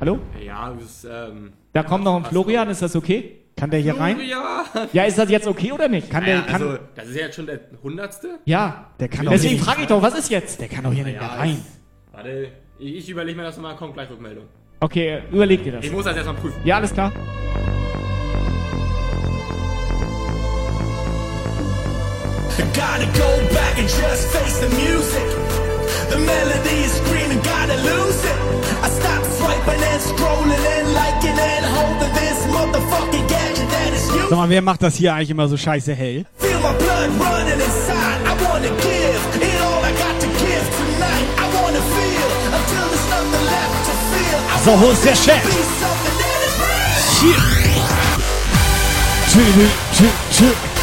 [0.00, 0.20] Hallo?
[0.46, 1.52] Ja, das, ähm.
[1.72, 3.32] Da kommt noch ein Florian, ist das okay?
[3.56, 4.14] Kann der hier rein?
[4.16, 4.88] Florian!
[4.92, 6.08] Ja, ist das jetzt okay oder nicht?
[6.08, 8.38] Kann Ja, der, kann, also, das ist ja jetzt schon der hundertste?
[8.44, 8.90] Ja.
[9.00, 10.60] der kann doch Deswegen frage ich doch, was ist jetzt?
[10.60, 11.60] Der kann doch hier nicht mehr Ja, rein.
[12.12, 12.46] Warte,
[12.78, 14.44] ich, ich überlege mir das nochmal, kommt gleich Rückmeldung.
[14.78, 15.84] Okay, überleg dir das.
[15.84, 16.60] Ich muss das erstmal prüfen.
[16.64, 17.10] Ja, alles klar.
[22.54, 25.26] Gotta go back and just face the music.
[26.08, 28.38] The melody is screaming, gotta lose it.
[28.80, 34.28] I stop swiping and scrolling and liking and holding this motherfucking gadget that is you.
[34.28, 36.24] Sag mal, wer macht das hier eigentlich immer so scheiße hell?
[36.38, 38.20] Feel my blood running inside.
[38.22, 41.26] I wanna give it all I got to give tonight.
[41.42, 44.38] I wanna feel until there's nothing left to feel.
[44.54, 45.40] I So, wo ist der real.
[47.20, 47.54] Hier.
[49.32, 49.40] Tü,
[49.96, 50.73] tü, tü,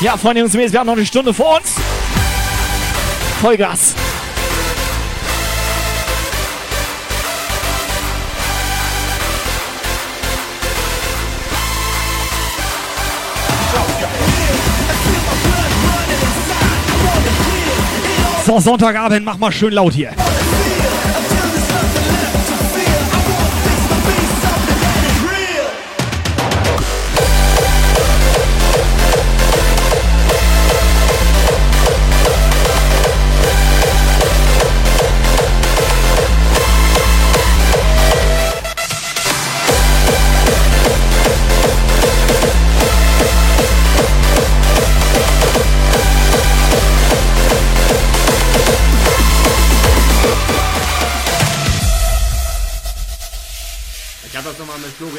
[0.00, 1.76] Ja, Freunde Jungs wir haben noch eine Stunde vor uns.
[3.40, 3.94] Vollgas.
[18.44, 20.10] So, Sonntagabend, mach mal schön laut hier.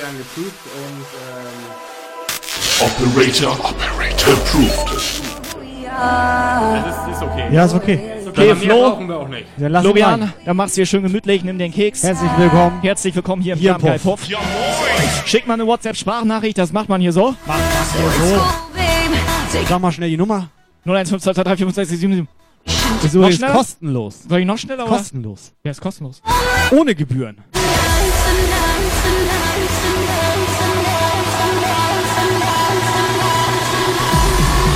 [0.06, 1.56] Florian geprüft und ähm,
[2.82, 4.90] Operator, Operator approved.
[6.86, 7.48] das ist, ist okay.
[7.52, 8.00] Ja, ist okay.
[8.20, 8.90] Ist Okay, Flo.
[8.90, 9.46] brauchen wir auch nicht.
[9.58, 12.04] Dann lass ihn Florian, dann machst du hier schön gemütlich, nimm den Keks.
[12.04, 12.82] Herzlich willkommen.
[12.82, 14.04] Herzlich willkommen hier im Hier Puff.
[14.04, 14.28] Puff.
[15.26, 17.34] Schick mal eine WhatsApp-Sprachnachricht, das macht man hier so.
[17.46, 19.66] Mach das hier so.
[19.70, 20.50] Sag mal schnell die Nummer.
[20.86, 22.28] 015234567.
[23.02, 24.24] Wieso ist kostenlos?
[24.28, 24.84] Soll ich noch schneller?
[24.86, 24.98] oder?
[24.98, 25.54] Kostenlos.
[25.64, 26.22] Ja, ist kostenlos.
[26.72, 27.38] Ohne Gebühren.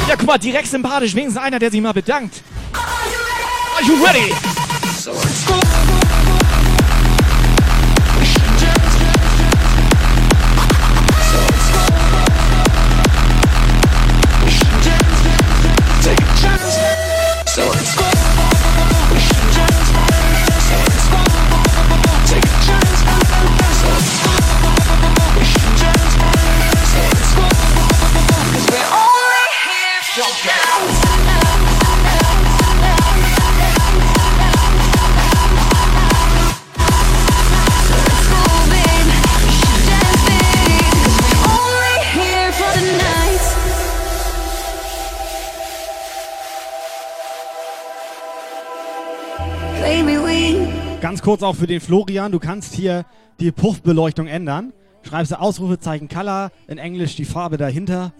[0.09, 1.13] Ja, guck mal, direkt sympathisch.
[1.13, 2.41] Wenigstens einer, der sich mal bedankt.
[2.73, 4.33] Are you ready?
[16.01, 17.53] Take a chance.
[17.53, 18.08] So let's go.
[51.09, 52.31] Ganz kurz auch für den Florian.
[52.31, 53.03] Du kannst hier
[53.39, 54.73] die Puffbeleuchtung ändern.
[55.01, 58.13] Schreibst du Ausrufezeichen Color, in Englisch die Farbe dahinter.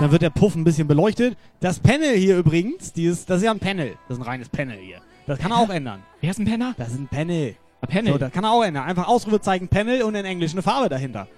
[0.00, 1.36] Dann wird der Puff ein bisschen beleuchtet.
[1.60, 3.92] Das Panel hier übrigens, dieses, das ist ja ein Panel.
[4.08, 4.98] Das ist ein reines Panel hier.
[5.28, 6.02] Das kann er auch ändern.
[6.22, 6.74] Wer ist ein Penner?
[6.76, 7.54] Das ist ein Panel.
[7.82, 8.12] Ein Panel?
[8.14, 8.82] So, das kann er auch ändern.
[8.82, 11.28] Einfach Ausrufezeichen Panel und in Englisch eine Farbe dahinter.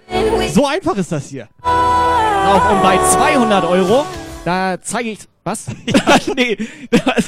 [0.54, 1.46] So einfach ist das hier.
[1.60, 4.06] Auch und bei 200 Euro,
[4.46, 5.18] da zeige ich...
[5.44, 5.66] Was?
[5.86, 6.56] ja, nee.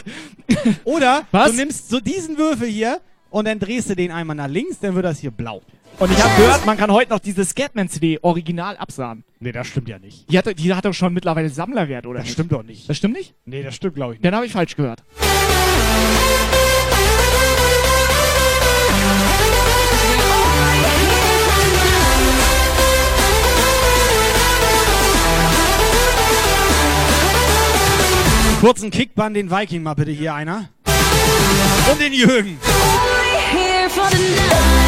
[0.84, 1.50] Oder Was?
[1.50, 4.94] du nimmst so diesen Würfel hier und dann drehst du den einmal nach links, dann
[4.94, 5.62] wird das hier blau.
[5.98, 9.24] und ich habe gehört, man kann heute noch diese Scatman-CD original absahen.
[9.40, 10.30] Nee, das stimmt ja nicht.
[10.30, 12.32] Die hat, die hat doch schon mittlerweile Sammlerwert, oder Das nicht?
[12.34, 12.88] stimmt doch nicht.
[12.88, 13.34] Das stimmt nicht?
[13.44, 14.24] Nee, das stimmt glaube ich nicht.
[14.26, 15.02] Dann habe ich falsch gehört.
[28.60, 30.68] Kurzen Kickband den Viking mal bitte hier einer.
[31.90, 32.58] Und den Jürgen.
[33.88, 34.78] For the night.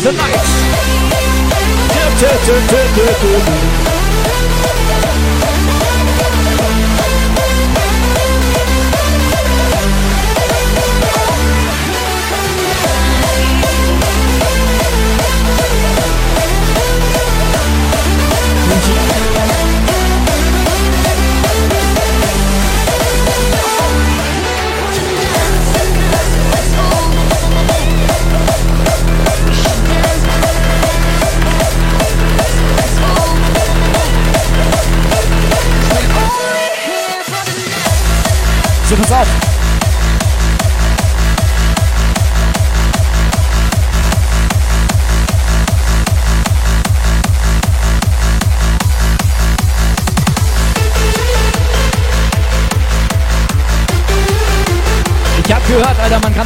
[0.00, 0.38] Here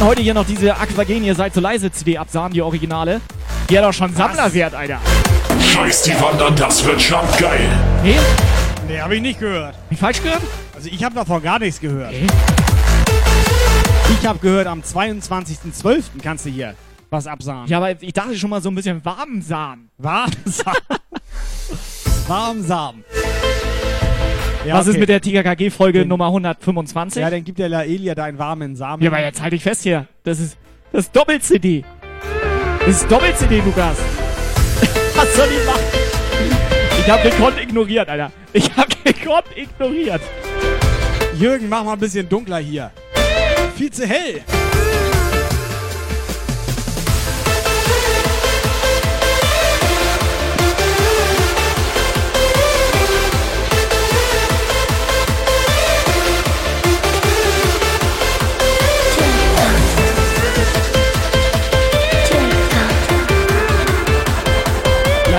[0.03, 3.21] kann heute hier noch diese Aquagenie Seid so leise CD absahen, die Originale.
[3.69, 4.99] Die hat auch schon Sammlerwert, Alter.
[5.61, 7.69] Scheiß die Wand an, das wird schon geil.
[8.03, 8.17] Nee?
[8.85, 9.75] Nee, habe ich nicht gehört.
[9.89, 10.41] Wie falsch gehört?
[10.75, 12.13] Also ich habe davon gar nichts gehört.
[14.19, 16.03] Ich habe gehört, am 22.12.
[16.21, 16.75] kannst du hier
[17.09, 17.67] was absahen.
[17.67, 19.89] Ja, aber ich dachte schon mal so ein bisschen warmen Samen.
[19.97, 20.99] Warm Samen.
[22.27, 23.05] Warm Samen.
[24.65, 24.99] Ja, Was ist okay.
[25.01, 27.21] mit der TKKG-Folge Den- Nummer 125?
[27.21, 29.03] Ja, dann gibt der Laelia da einen warmen Samen.
[29.03, 30.07] Ja, aber jetzt halte ich fest hier.
[30.23, 30.57] Das ist
[30.93, 31.83] das ist Doppel-CD.
[32.79, 33.97] Das ist Doppel-CD, Lukas.
[35.15, 35.81] Was soll ich machen?
[36.99, 38.31] Ich hab gekonnt ignoriert, Alter.
[38.53, 40.21] Ich hab gekonnt ignoriert.
[41.37, 42.91] Jürgen, mach mal ein bisschen dunkler hier.
[43.75, 44.41] Viel zu hell.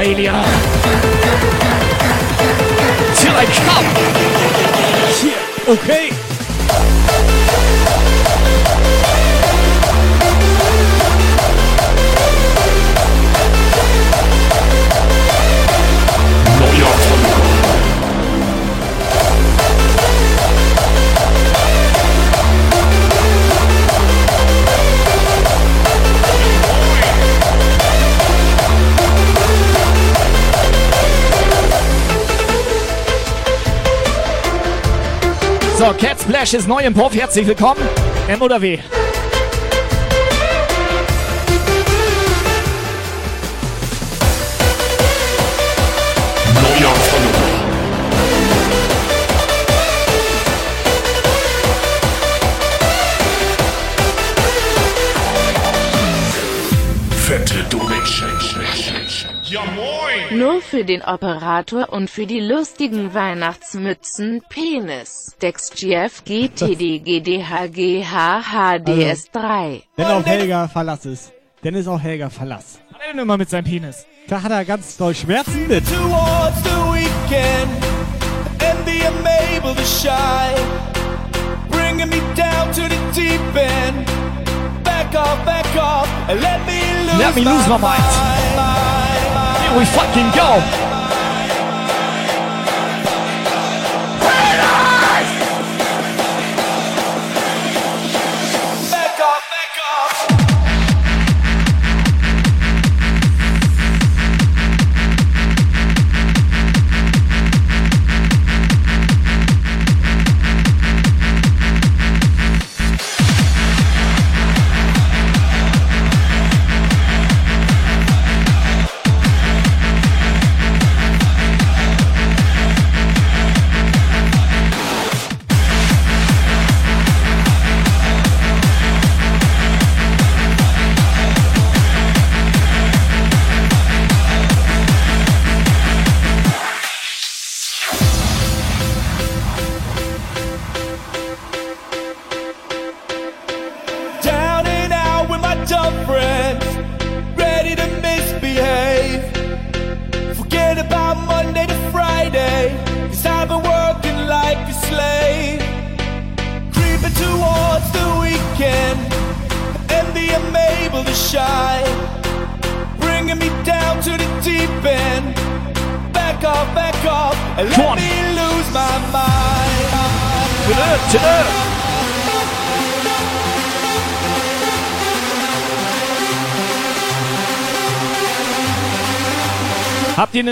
[0.05, 0.45] Laelia.
[3.15, 3.89] Till I come.
[5.23, 6.24] Hier, okay.
[35.85, 37.14] So, Cat Splash ist neu im Puff.
[37.14, 37.78] Herzlich willkommen.
[38.26, 38.78] M oder W?
[60.75, 65.37] Für den Operator und für die lustigen Weihnachtsmützen Penis.
[65.41, 69.83] DexGF GTD GDHG HHDS3.
[69.95, 71.33] Wenn auch Helga Verlass ist.
[71.62, 72.81] Dann ist auch Helga Verlass.
[72.91, 74.05] Was hat er denn immer mit seinem Penis?
[74.27, 75.85] Da hat er ganz doll Schmerzen mit.
[81.70, 84.07] bringing me down to the deep end.
[84.83, 88.03] Back off, back off, and let me lose, Let me lose my mind.
[88.03, 89.04] Here
[89.77, 90.93] we fucking go.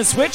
[0.05, 0.32] Switch?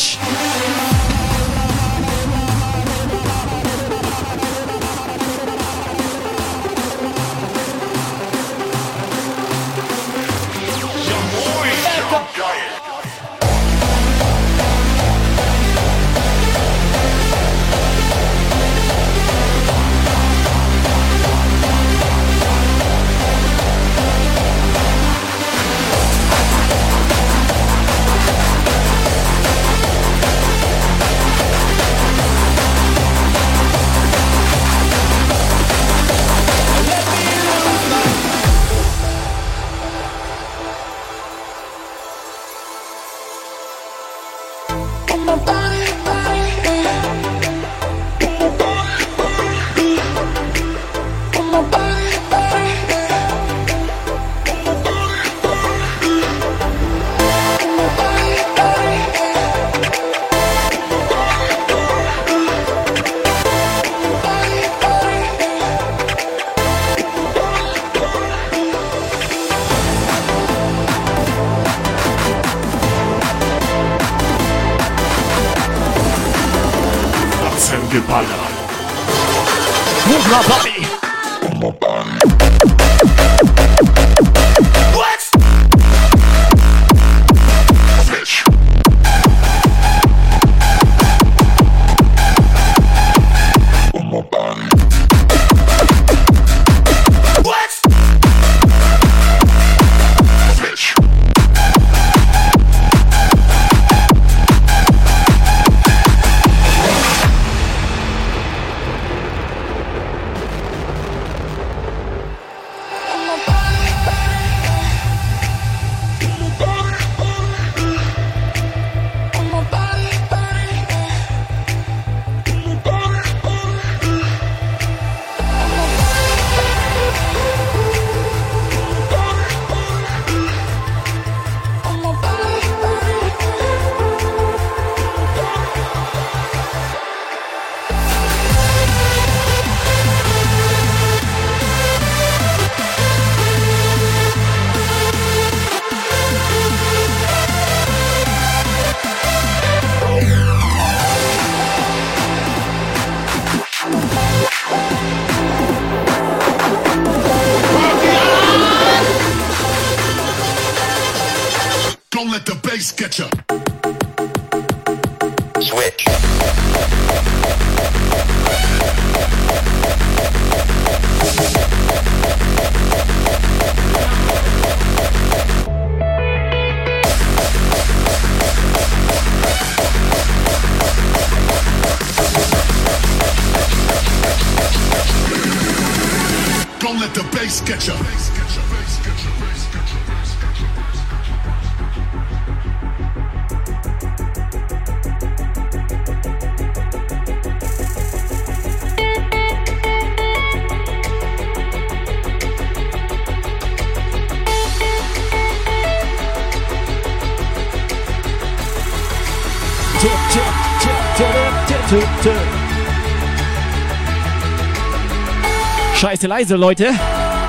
[216.18, 216.90] Scheiße leise, Leute.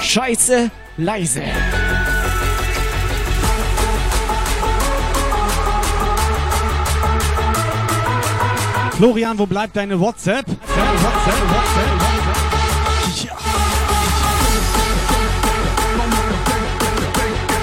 [0.03, 1.43] Scheiße leise.
[8.99, 10.45] Florian, wo bleibt deine WhatsApp?
[10.45, 10.59] Deine
[11.03, 11.89] WhatsApp, WhatsApp.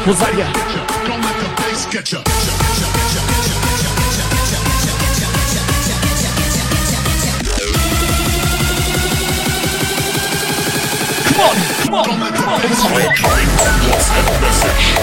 [0.05, 0.47] Wo seid ihr?
[14.41, 14.95] Message.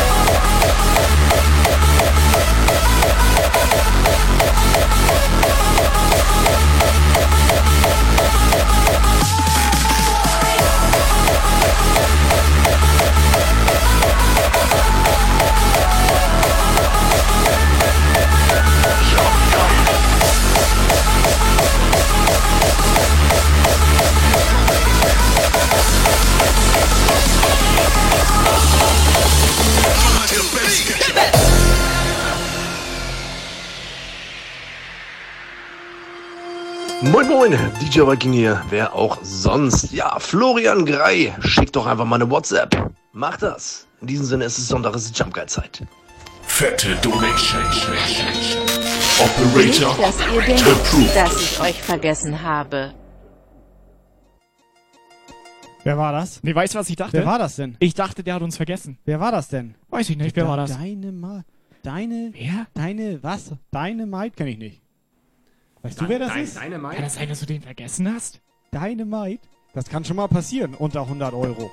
[37.05, 38.63] Moin Moin, DJ Viking hier.
[38.71, 39.93] Wer auch sonst?
[39.93, 41.35] Ja, Florian Grei.
[41.41, 42.77] Schick doch einfach mal eine WhatsApp.
[43.13, 43.89] Mach das.
[44.01, 45.83] In diesem Sinne ist es Sonntag, es ist Jump Guide Zeit.
[46.45, 47.61] Fette Donation.
[47.91, 48.57] Nicht,
[49.19, 49.97] Operator.
[50.01, 52.95] dass ihr denkt, dass ich euch vergessen habe.
[55.93, 56.43] Wer war das?
[56.43, 57.13] Nee, weißt du, was ich dachte?
[57.13, 57.77] Wer war das denn?
[57.79, 58.97] Ich dachte, der hat uns vergessen.
[59.05, 59.75] Wer war das denn?
[59.91, 60.75] Weiß ich nicht, wer war das?
[60.79, 61.45] Deine Ma
[61.83, 62.31] Deine.
[62.33, 62.67] Wer?
[62.73, 63.53] Deine was?
[63.71, 64.81] Deine Maid kenne ich nicht.
[65.83, 66.57] Weißt du, wer das ist?
[66.57, 67.03] Deine Kann Meinung?
[67.03, 68.41] das sein, dass du den vergessen hast?
[68.71, 69.41] Deine Maid?
[69.75, 71.71] Das kann schon mal passieren unter 100 Euro.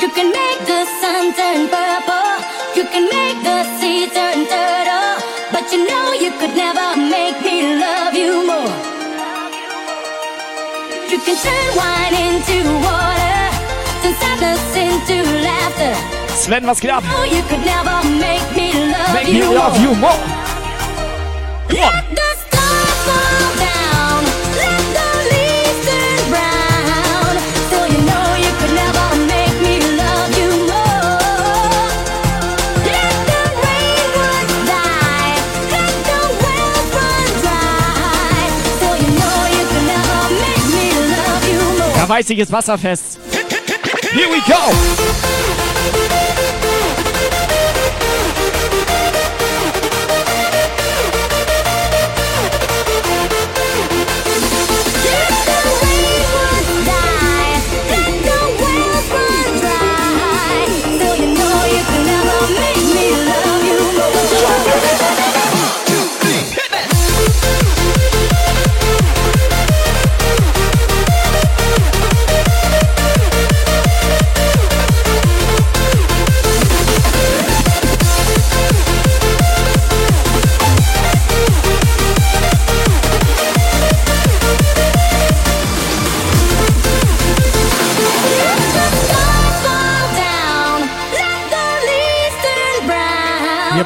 [0.00, 2.44] You can make the sun turn purple.
[2.74, 5.01] You can make the sea turn turtle.
[5.72, 8.72] You know you could never make me love you more.
[11.10, 12.56] You can turn wine into
[12.86, 13.40] water.
[14.02, 15.16] Turn sadness into
[15.48, 15.94] laughter.
[16.34, 17.02] Sven, was geht ab?
[17.36, 17.96] You could never
[18.26, 19.88] make me love Make you me love more.
[19.88, 20.18] you more.
[21.68, 22.31] Come on.
[42.02, 43.20] Da weiß ich, ist wasserfest.
[44.12, 45.31] Here we go.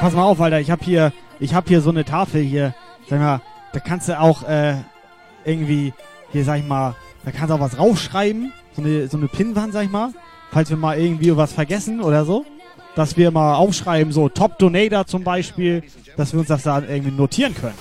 [0.06, 0.60] Pass mal auf, Alter.
[0.60, 2.76] Ich hab hier, ich hab hier so eine Tafel hier.
[3.10, 3.40] Sag mal,
[3.72, 4.76] da kannst du auch äh,
[5.44, 5.92] irgendwie,
[6.30, 6.94] hier sag ich mal,
[7.24, 8.52] da kannst du auch was raufschreiben.
[8.76, 10.12] So eine, so eine Pinnwand, sag ich mal.
[10.52, 12.46] Falls wir mal irgendwie was vergessen oder so.
[12.94, 15.82] Dass wir mal aufschreiben, so Top Donator zum Beispiel,
[16.16, 17.74] dass wir uns das da irgendwie notieren können.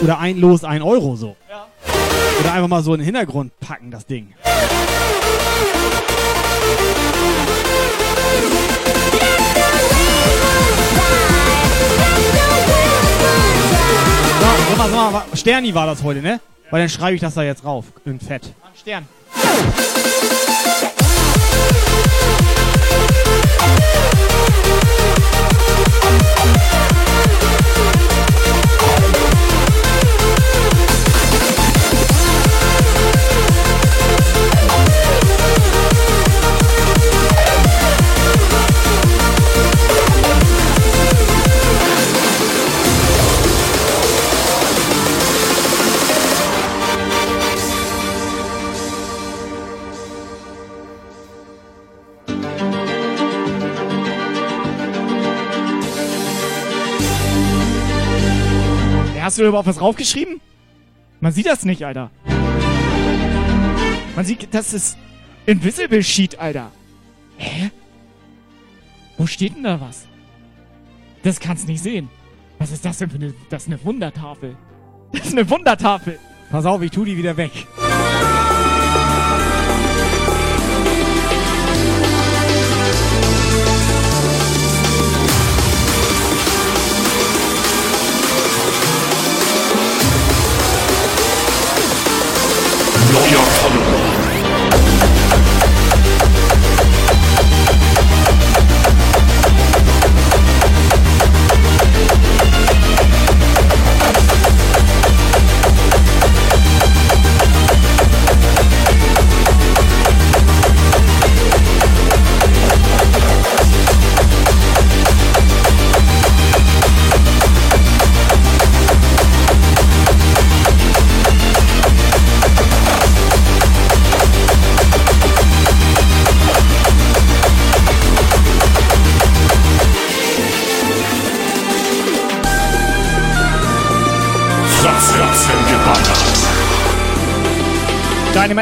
[0.00, 1.36] Oder ein Los, ein Euro so.
[2.40, 4.32] Oder einfach mal so in den Hintergrund packen, das Ding.
[14.76, 16.40] Sag mal, sag mal, Sterni war das heute, ne?
[16.70, 17.86] Weil dann schreibe ich das da jetzt rauf.
[18.04, 18.52] In Fett.
[18.76, 19.06] Stern.
[59.24, 60.38] Hast du da überhaupt was draufgeschrieben?
[61.20, 62.10] Man sieht das nicht, Alter.
[64.14, 64.98] Man sieht, das ist
[65.46, 66.70] Invisible Sheet, Alter.
[67.38, 67.70] Hä?
[69.16, 70.06] Wo steht denn da was?
[71.22, 72.10] Das kannst nicht sehen.
[72.58, 73.32] Was ist das denn für eine...
[73.48, 74.58] Das ist eine Wundertafel.
[75.12, 76.18] Das ist eine Wundertafel.
[76.50, 77.66] Pass auf, ich tu die wieder weg.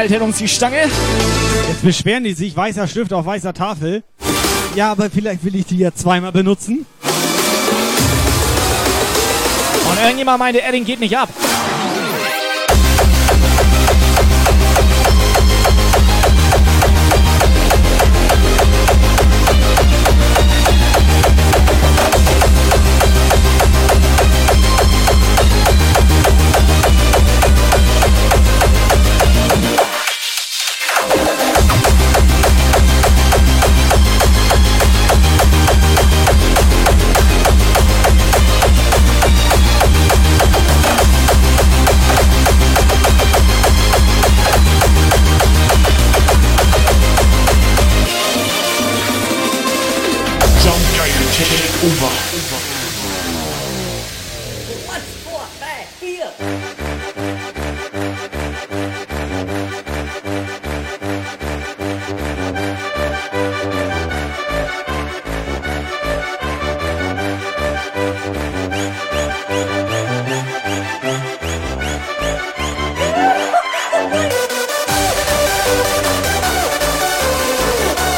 [0.03, 0.89] Deine hält uns die Stange.
[1.69, 4.03] Jetzt beschweren die sich, weißer Stift auf weißer Tafel.
[4.75, 6.85] Ja, aber vielleicht will ich die ja zweimal benutzen.
[9.89, 11.29] Und irgendjemand meinte, Edding geht nicht ab.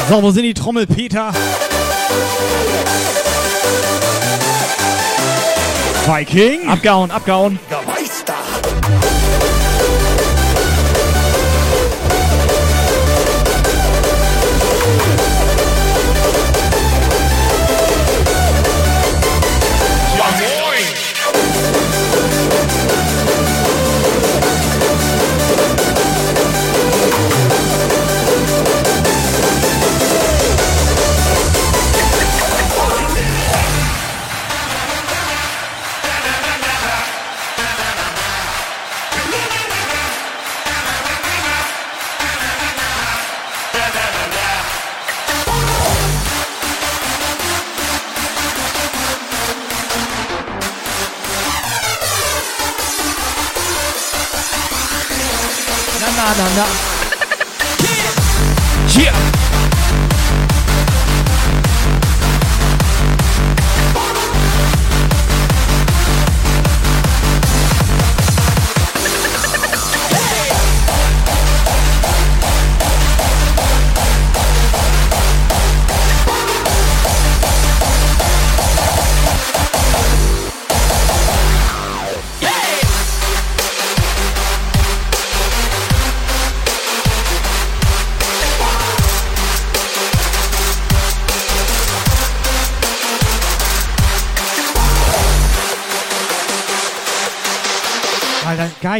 [0.07, 1.33] So, wo sind die Trommelpeter?
[6.05, 6.69] Viking?
[6.69, 7.59] Abgehauen, abgehauen.
[7.71, 7.84] Ja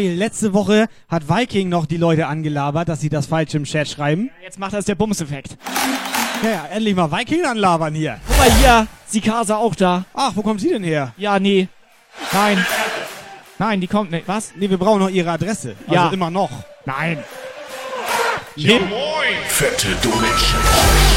[0.09, 0.15] geil.
[0.17, 4.29] Letzte Woche hat Viking noch die Leute angelabert, dass sie das falsch im Chat schreiben.
[4.43, 5.57] Jetzt macht das der Bumseffekt.
[6.43, 8.19] Ja, ja, endlich mal Viking anlabern hier.
[8.27, 10.05] Guck mal hier, Sikasa auch da.
[10.13, 11.13] Ach, wo kommt sie denn her?
[11.17, 11.67] Ja, nee.
[12.33, 12.65] Nein.
[13.57, 14.27] Nein, die kommt nicht.
[14.27, 14.51] Was?
[14.57, 15.75] Nee, wir brauchen noch ihre Adresse.
[15.87, 16.09] Also Ja.
[16.09, 16.51] immer noch.
[16.85, 17.23] Nein.
[18.57, 19.35] Ja, moin.
[19.47, 21.14] Fette Donation.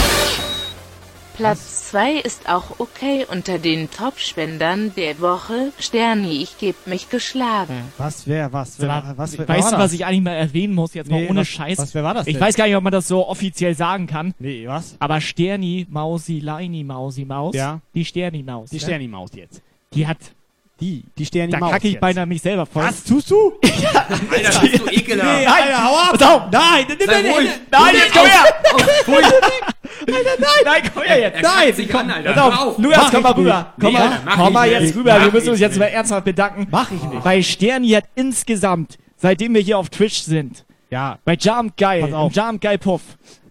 [1.39, 5.73] Platz 2 ist auch okay unter den Top-Spendern der Woche.
[5.79, 7.93] Sterni, ich geb mich geschlagen.
[7.97, 9.85] Was, wer, was, wer, was, wer weißt war du, das?
[9.85, 11.79] was ich eigentlich mal erwähnen muss, jetzt mal Nee, ohne was- Scheiß?
[11.79, 12.43] was, wer war das Ich denn?
[12.43, 14.35] weiß gar nicht, ob man das so offiziell sagen kann.
[14.41, 14.97] Nee, was?
[14.99, 17.55] Aber Sterni, Mausi, Leini, Mausi, Maus.
[17.55, 17.79] Ja.
[17.95, 18.71] Die Sterni-Maus.
[18.71, 18.83] Die ne?
[18.83, 19.63] Sterni-Maus jetzt.
[19.95, 20.19] Die hat.
[20.81, 22.01] Die, die Sterni Da Maus kacke ich jetzt.
[22.01, 22.83] beinahe mich selber voll.
[22.85, 23.53] Was tust du?
[23.63, 25.39] Alter, bist du ekelhaft.
[25.41, 26.11] Nee, Alter, hau ab!
[26.19, 26.43] Pass auf!
[26.53, 27.49] Nein, nein, nein, ruhig.
[27.49, 28.45] nein, Nein, jetzt komm her!
[29.09, 29.25] Ruhig.
[30.09, 30.21] Nein,
[30.65, 31.43] nein, komm her jetzt!
[31.43, 31.75] Nein!
[31.75, 32.33] sich an, Alter.
[32.33, 32.79] Pass auf, auf.
[32.79, 33.75] Lukas, komm mal rüber.
[33.81, 35.15] Komm Nee, mal, Alter, komm mal jetzt rüber.
[35.15, 36.67] Mach Wir müssen uns jetzt mal ernsthaft bedanken.
[36.71, 37.25] Mach ich nicht.
[37.25, 42.31] Weil Sterni hat insgesamt, seitdem wir hier auf Twitch sind, Ja, bei Jump Geil, im
[42.31, 43.03] Jump Geil Puff,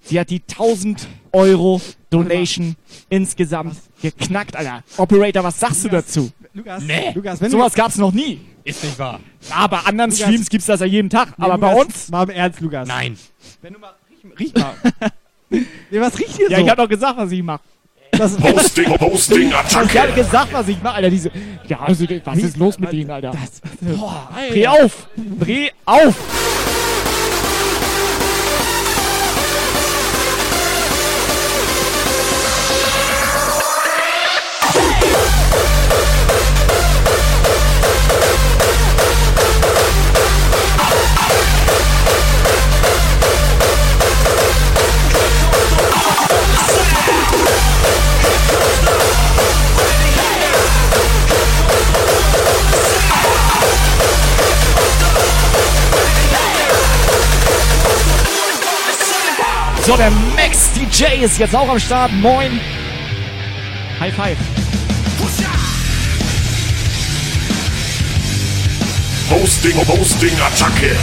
[0.02, 2.76] sie hat die 1000 Euro Donation
[3.10, 4.84] insgesamt geknackt, Alter.
[4.98, 6.32] Operator, was sagst du dazu?
[6.54, 8.40] Lukas, Nee, Lukas, wenn sowas gab's noch nie.
[8.64, 9.20] Ist nicht wahr.
[9.50, 10.26] Ja, bei anderen Lukas.
[10.26, 12.10] Streams gibt's das ja jeden Tag, du, aber bei Lukas, uns...
[12.10, 12.88] Mal im Ernst, Lukas.
[12.88, 13.18] Nein.
[13.62, 14.74] Wenn du mal, riech, riech mal.
[15.50, 15.66] nee,
[16.00, 16.64] was riecht hier Ja, so?
[16.64, 17.62] ich hab doch gesagt, was ich mache.
[18.12, 20.14] das, Posting, Posting, Ich hab Attacke.
[20.14, 21.10] gesagt, was ich mache, Alter.
[21.10, 21.32] Diese,
[21.68, 23.32] ja, also, was ist los mit Ihnen, Alter?
[23.82, 25.08] boah, Dreh auf!
[25.40, 26.16] Dreh auf!
[59.88, 62.12] So, der Max DJ ist jetzt auch am Start.
[62.12, 62.60] Moin!
[64.02, 64.38] High five.
[69.30, 70.98] Posting, Posting, Attacke.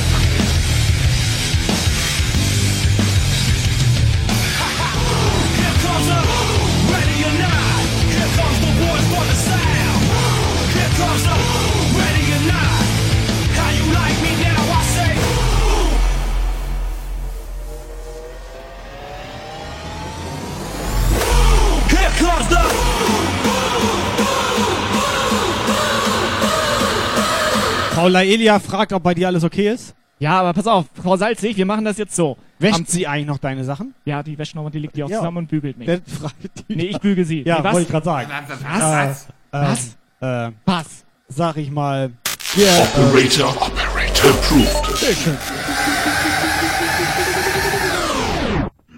[27.94, 29.94] Paula Elia fragt, ob bei dir alles okay ist.
[30.18, 32.36] Ja, aber pass auf, Frau Salzig, wir machen das jetzt so.
[32.58, 33.94] Wäscht Am- sie eigentlich noch deine Sachen?
[34.04, 35.18] Ja, die wäscht nochmal, die legt die auch Ja.
[35.18, 35.88] zusammen und bügelt mich.
[35.88, 36.34] Fragt
[36.68, 37.42] die Nee, ich bügel sie.
[37.42, 37.72] Ja, nee, was?
[37.72, 38.28] wollte ich gerade sagen.
[38.62, 39.26] Was?
[39.50, 39.96] Was?
[40.22, 40.86] Äh, äh, Was?
[41.28, 42.12] sag ich mal.
[42.54, 45.00] Hier, äh, Operator, Operator approved.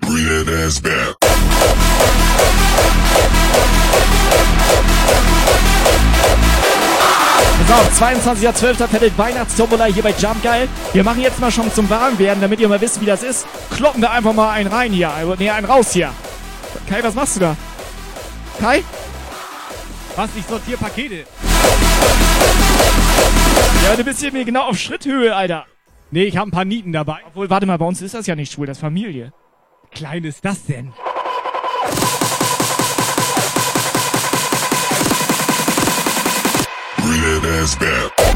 [0.01, 1.26] Bring that ass back.
[7.69, 8.87] Auf, 22.12.
[8.87, 10.69] Fettet Weihnachtstombola hier bei Jump Geil.
[10.93, 13.47] Wir machen jetzt mal schon zum Warmwerden, damit ihr mal wisst, wie das ist.
[13.71, 15.11] Kloppen wir einfach mal einen rein hier.
[15.11, 16.11] Also, Nee, einen raus hier.
[16.89, 17.57] Kai, was machst du da?
[18.61, 18.83] Kai?
[20.17, 20.31] was?
[20.37, 21.25] Ich sortiere Pakete.
[23.85, 25.67] Ja, du bist hier mir genau auf Schritthöhe, Alter.
[26.11, 27.19] Nee, ich habe ein paar Nieten dabei.
[27.27, 29.33] Obwohl, warte mal, bei uns ist das ja nicht schwul, das ist Familie.
[29.91, 30.93] Klein ist das denn?
[37.57, 38.27] Ass back.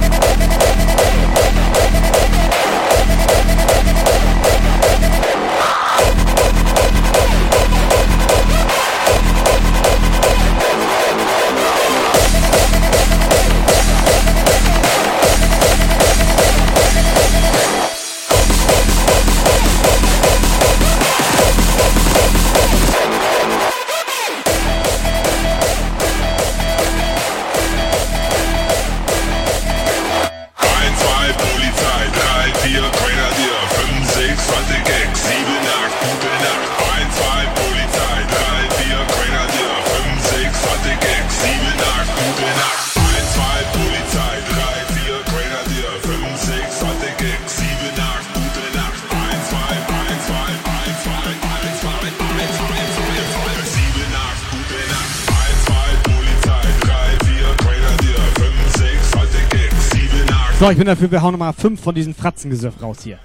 [60.61, 63.19] So, ich bin dafür, wir hauen nochmal fünf von diesen Fratzengesöff raus hier.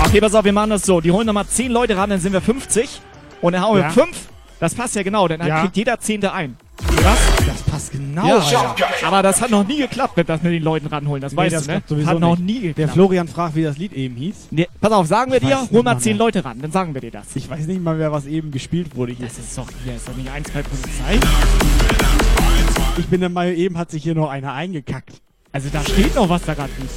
[0.00, 1.00] Ach, Okay, pass auf, wir machen das so.
[1.00, 3.00] Die holen nochmal 10 Leute ran, dann sind wir 50.
[3.40, 3.90] Und dann hauen wir Ja.
[3.90, 4.16] 5.
[4.58, 5.60] Das passt ja genau, dann Ja.
[5.60, 6.56] kriegt jeder Zehnte ein.
[7.04, 7.46] Was?
[7.46, 8.26] Das passt genau.
[8.26, 8.86] Ja, Alter.
[9.06, 11.20] aber das hat noch nie geklappt, mit das mit den Leuten ranholen.
[11.22, 11.82] Das Nee, weißt das du, ne?
[11.86, 12.46] sowieso Hat noch nicht.
[12.46, 12.78] nie geklappt.
[12.78, 14.48] Der Florian fragt, wie das Lied eben hieß.
[14.50, 16.26] Nee, pass auf, sagen wir Ich dir, hol mal mal 10 mehr.
[16.26, 17.26] Leute ran, dann sagen wir dir das.
[17.34, 19.26] Ich weiß nicht mal mehr, was eben gespielt wurde hier.
[19.26, 21.18] Das ist doch hier, ist doch nicht eins bei Polizei.
[22.98, 25.20] Ich bin der Meinung, eben hat sich hier noch einer eingekackt.
[25.52, 26.94] Also da steht noch was da gerade nicht.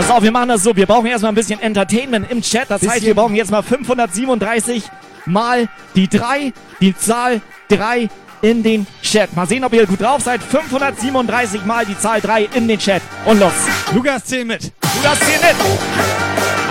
[0.00, 0.74] Pass auf, wir machen das so.
[0.74, 2.70] Wir brauchen erstmal ein bisschen Entertainment im Chat.
[2.70, 4.84] Das heißt, Bisschen- wir brauchen jetzt mal 537
[5.26, 8.08] mal die 3, die Zahl 3
[8.40, 9.36] in den Chat.
[9.36, 10.42] Mal sehen, ob ihr gut drauf seid.
[10.42, 13.02] 537 mal die Zahl 3 in den Chat.
[13.26, 13.52] Und los.
[13.94, 14.72] Lukas, zähl mit.
[14.96, 15.56] Lukas, zähl mit.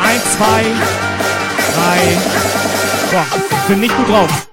[0.03, 0.63] 1, 2,
[1.75, 2.17] 3.
[3.11, 4.47] Boah, ich bin nicht gut drauf.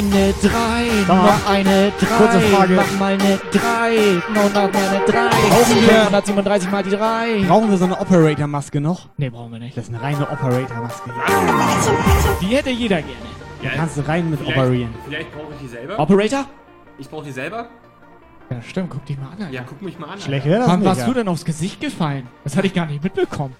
[0.00, 2.06] Eine 3, Sag mal, noch eine 3.
[2.16, 2.74] kurze Frage.
[2.74, 5.28] Mach mal eine 3, noch mal eine 3.
[5.50, 7.44] Brauchen wir- 537 mal die 3.
[7.46, 9.08] Brauchen wir so eine Operator-Maske noch?
[9.18, 9.76] Nee, brauchen wir nicht.
[9.76, 11.10] Das ist eine reine Operator-Maske.
[12.40, 13.12] Die hätte jeder gerne.
[13.62, 14.94] Da kannst du rein mit Vielleicht- operieren.
[15.06, 15.98] Vielleicht brauche ich die selber.
[15.98, 16.44] Operator?
[16.98, 17.66] Ich brauche die selber.
[18.50, 19.32] Ja, stimmt, guck dich mal an.
[19.42, 19.50] Alter.
[19.52, 20.18] Ja, guck mich mal an.
[20.20, 21.06] Schlecht wäre das Wann warst ja.
[21.06, 22.26] du denn aufs Gesicht gefallen?
[22.42, 23.54] Das hatte ich gar nicht mitbekommen.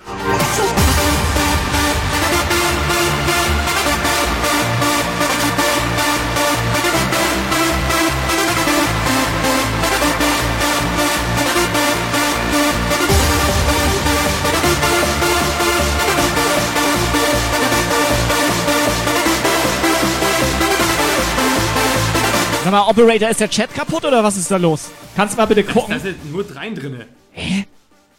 [22.71, 24.93] Sag mal, Operator, ist der Chat kaputt oder was ist da los?
[25.17, 25.93] Kannst du mal bitte gucken?
[25.93, 27.07] Da sind nur drei drinne.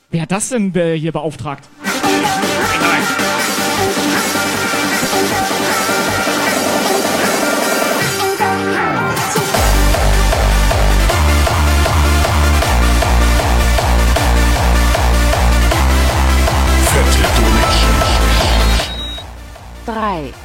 [0.09, 1.69] Wer hat das denn äh, hier beauftragt?
[19.85, 20.40] Fette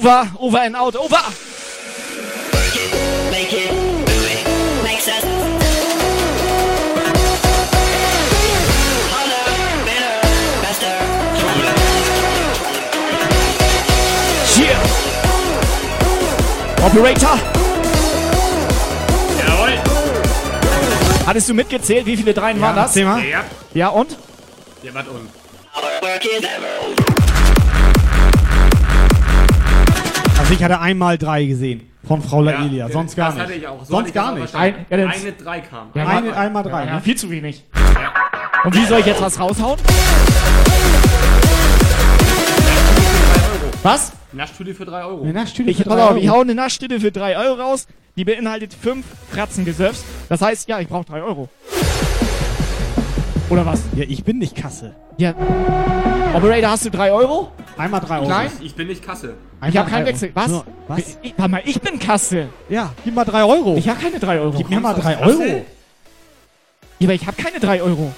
[0.00, 1.14] Over, over and out, over!
[3.30, 4.70] Make it, it!
[16.82, 17.38] Operator!
[19.38, 19.78] Jawohl.
[21.26, 22.94] Hattest du mitgezählt, wie viele Dreien waren das?
[22.96, 23.22] Mal.
[23.26, 23.44] Ja.
[23.74, 24.16] Ja, und?
[24.82, 25.04] Ja, was
[30.50, 31.82] Also ich hatte einmal drei gesehen.
[32.02, 32.88] Von Frau Laelia.
[32.88, 33.44] Ja, Sonst gar das nicht.
[33.44, 33.78] hatte ich auch.
[33.84, 34.54] So Sonst hatte ich gar das nicht.
[34.56, 35.88] Ein- ja, das- Eine drei kam.
[35.94, 36.86] Ja, Eine, einmal drei.
[36.86, 37.62] Ja, viel zu wenig.
[38.64, 39.78] Und wie soll ich jetzt was raushauen?
[43.84, 44.12] Was?
[44.32, 45.22] Naschtüte für drei Euro.
[45.22, 46.36] Eine Naschtüte Ich, für pass drei auf, ich Euro.
[46.38, 47.86] hau eine Naschtüte für 3 Euro raus.
[48.16, 50.02] Die beinhaltet 5 Fratzengesöffs.
[50.28, 51.48] Das heißt, ja, ich brauche 3 Euro.
[53.50, 53.82] Oder was?
[53.94, 54.96] Ja, ich bin nicht Kasse.
[55.16, 55.32] Ja.
[56.34, 57.52] Operator, hast du 3 Euro?
[57.78, 58.26] Einmal 3 Euro.
[58.26, 58.50] Klein?
[58.60, 59.34] Ich bin nicht Kasse.
[59.68, 60.12] Ich habe keinen Euro.
[60.14, 60.30] Wechsel.
[60.34, 60.48] Was?
[60.48, 60.98] Nur, was?
[61.22, 62.48] Ich, warte mal, ich bin Kasse.
[62.68, 63.76] Ja, gib mal 3 Euro.
[63.76, 64.56] Ich habe keine 3 Euro.
[64.56, 65.40] Gib mir mal Kommst 3 aus Kassel?
[65.40, 65.66] Euro.
[66.98, 68.12] Ja, aber ich habe keine 3 Euro.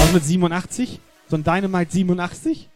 [0.00, 1.00] Was mit 87?
[1.28, 2.68] So ein Dynamite 87?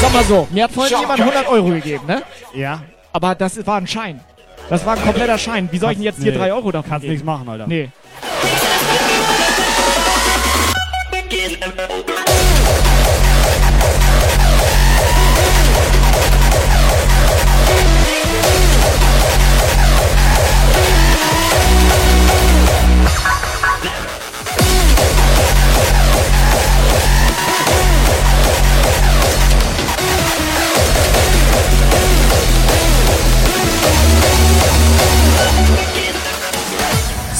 [0.00, 2.22] Sag mal so, mir hat vorhin jemand 100 Euro gegeben, ne?
[2.54, 2.82] Ja.
[3.12, 4.20] Aber das war ein Schein.
[4.68, 5.68] Das war ein kompletter Schein.
[5.72, 6.30] Wie soll ich denn jetzt Nee.
[6.30, 7.12] 3 Euro davon Kannst geben?
[7.14, 7.66] nichts machen, Alter.
[7.66, 7.90] Nee.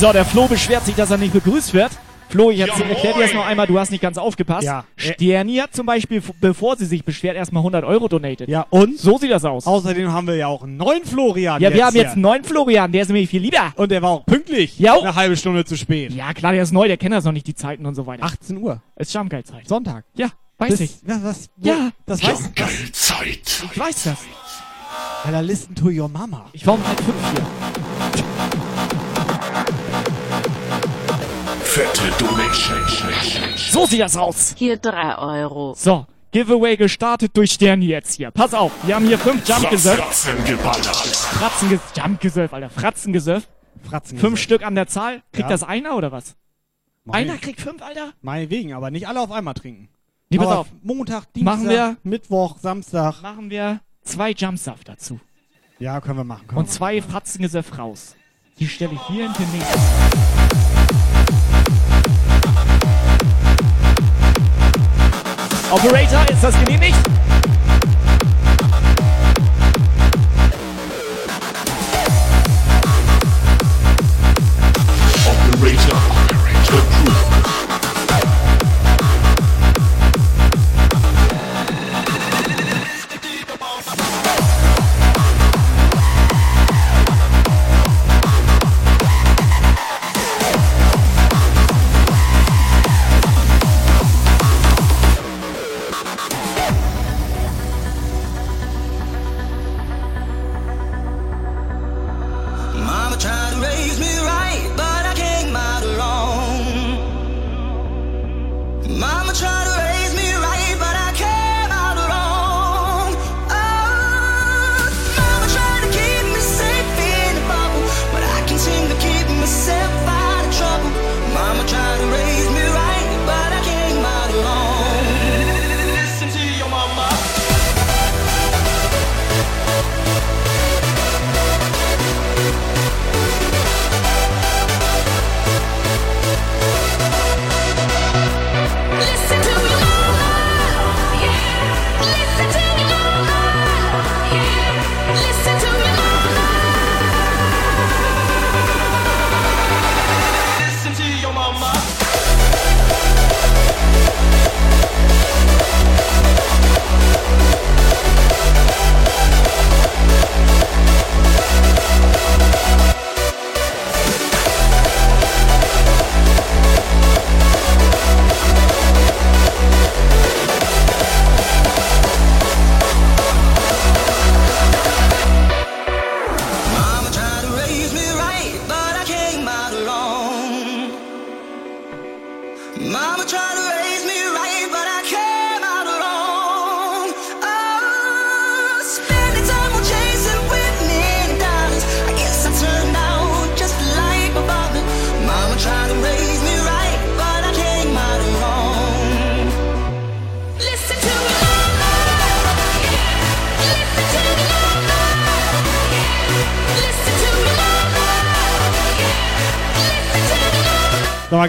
[0.01, 1.91] So, der Flo beschwert sich, dass er nicht begrüßt wird.
[2.31, 4.63] Flo, ich erklär dir das noch einmal, du hast nicht ganz aufgepasst.
[4.65, 4.85] Ja.
[4.97, 8.49] Sterni hat zum Beispiel, bevor sie sich beschwert, erstmal 100 Euro donated.
[8.49, 8.99] Ja, und?
[8.99, 9.67] So sieht das aus.
[9.67, 11.61] Außerdem haben wir ja auch einen neuen Florian.
[11.61, 12.01] Ja, wir haben hier.
[12.05, 13.75] jetzt einen neuen Florian, der ist nämlich viel lieber.
[13.77, 14.79] Und der war auch pünktlich.
[14.79, 14.99] Ja.
[14.99, 16.15] Eine halbe Stunde zu spät.
[16.15, 18.25] Ja, klar, der ist neu, der kennt das noch nicht, die Zeiten und so weiter.
[18.25, 18.81] 18 Uhr.
[18.97, 19.69] Ist Schamgeilzeit.
[19.69, 20.07] Sonntag.
[20.15, 20.93] Ja, weiß Das- ich.
[21.05, 21.91] Was, was, Ja.
[22.07, 22.53] Das weiß
[22.93, 23.65] Zeit.
[23.71, 24.17] Ich weiß das.
[25.25, 26.47] Alter, listen to your mama.
[26.55, 27.45] Ich war um halb fünf hier.
[31.73, 32.79] Fette Donation.
[33.57, 34.55] So sieht das aus.
[34.57, 35.75] Hier 3 Euro.
[35.77, 38.31] So, Giveaway gestartet durch Sterni jetzt hier.
[38.33, 39.97] Pass auf, wir haben hier fünf Jumpgesöff.
[39.99, 40.85] Fratzen geballert.
[40.87, 42.71] Fratzengesöff, Jumpgesöff, Alter.
[42.71, 43.49] Fratzengesöff.
[43.89, 44.19] Fratzen.
[44.19, 45.23] Fünf Stück an der Zahl.
[45.33, 45.49] Kriegt Ja.
[45.49, 46.35] das einer oder was?
[47.05, 48.13] Mein- Einer kriegt fünf, Alter?
[48.21, 49.89] Meinetwegen, aber nicht alle auf einmal trinken.
[50.29, 50.67] Nee, pass Aber auf.
[50.83, 53.23] Montag, Dienstag, Machen wir- Mittwoch, Samstag.
[53.23, 55.21] Machen wir zwei Jumpsaft dazu.
[55.79, 56.47] Ja, können wir machen.
[56.49, 58.17] Können Und wir zwei Fratzengesöff raus.
[58.59, 59.65] Die stelle ich hier hinten neben.
[65.71, 66.97] Operator, ist das genehmigt?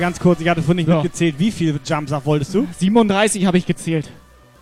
[0.02, 0.96] Ganz kurz, ich hatte vorhin nicht So.
[0.96, 1.36] mitgezählt.
[1.40, 2.68] Wie viel Jumpsaft wolltest du?
[2.78, 4.10] 37 habe ich gezählt.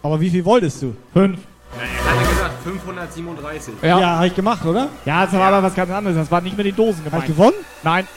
[0.04, 0.96] Aber wie viel wolltest du?
[1.14, 1.40] Fünf.
[1.76, 3.74] Na, er hatte gesagt 537.
[3.82, 4.00] Ja.
[4.00, 4.90] Ja, habe ich gemacht, oder?
[5.06, 6.16] Ja, das war aber was ganz anderes.
[6.18, 7.28] Das war nicht mit den Dosen Hab ich gemeint.
[7.28, 7.56] gewonnen?
[7.84, 8.08] Nein.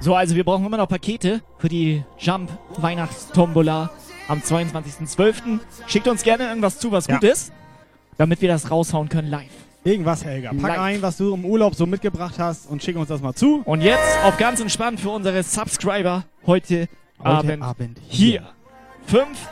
[0.00, 3.90] So, also wir brauchen immer noch Pakete für die Jump Weihnachtstombola
[4.28, 5.58] am 22.12.
[5.86, 7.14] Schickt uns gerne irgendwas zu, was Ja.
[7.18, 7.52] gut ist,
[8.16, 9.50] damit wir das raushauen können live.
[9.84, 10.50] Irgendwas, Helga.
[10.50, 10.78] Pack Live.
[10.80, 13.62] ein, was du im Urlaub so mitgebracht hast und schick uns das mal zu.
[13.64, 16.88] Und jetzt auf ganz entspannt für unsere Subscriber heute,
[17.18, 18.42] Heute Abend, Abend hier.
[19.06, 19.48] Fünf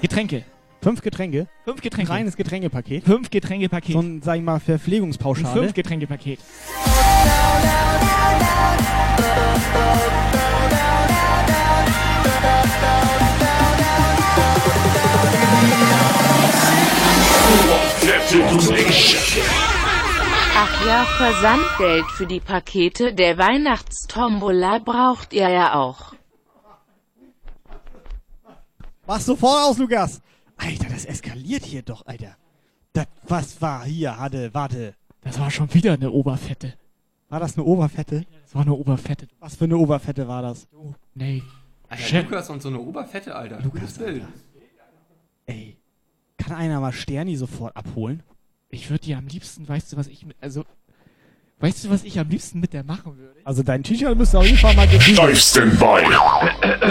[0.00, 0.44] Getränke.
[0.82, 1.46] Fünf Getränke.
[1.64, 2.10] Fünf Getränke.
[2.10, 3.04] Reines Getränkepaket.
[3.04, 3.92] Fünf Getränkepaket.
[3.92, 5.60] So ein, sag ich mal, Ein Verpflegungspauschale.
[5.60, 6.40] fünf Getränkepaket.
[20.56, 26.14] Ach ja, Versandgeld für die Pakete der Weihnachtstombola braucht ihr ja auch.
[29.06, 30.20] Mach sofort aus, Lukas.
[30.56, 32.36] Alter, das eskaliert hier doch, Alter.
[32.92, 34.18] Das, was war hier?
[34.18, 34.94] Hatte, warte.
[35.22, 36.74] Das war schon wieder eine Oberfette.
[37.28, 38.24] War das eine Oberfette?
[38.50, 39.28] Das war eine Oberfette.
[39.38, 40.66] Was für eine Oberfette war das?
[41.14, 41.44] Nee.
[41.88, 42.24] Alter, Chef.
[42.24, 43.60] Lukas und so eine Oberfette, Alter.
[43.60, 44.24] Lukas, Bild.
[45.46, 45.76] Ey,
[46.36, 48.24] kann einer mal Sterni sofort abholen?
[48.68, 50.64] Ich würde dir am liebsten, weißt du, was ich mit, also,
[51.60, 53.38] weißt du, was ich am liebsten mit der machen würde?
[53.44, 55.18] Also dein T-Shirt müsste auf jeden Fall mal gebügelt.
[55.18, 56.02] Live Standby.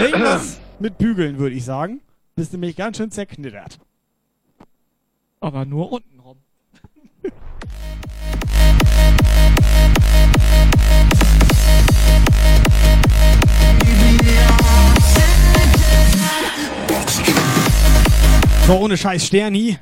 [0.02, 2.00] Irgendwas mit bügeln, würde ich sagen.
[2.36, 3.78] Bist nämlich ganz schön zerknittert.
[5.40, 6.38] Aber nur untenrum.
[18.70, 19.76] So, ohne Scheiß Sterni.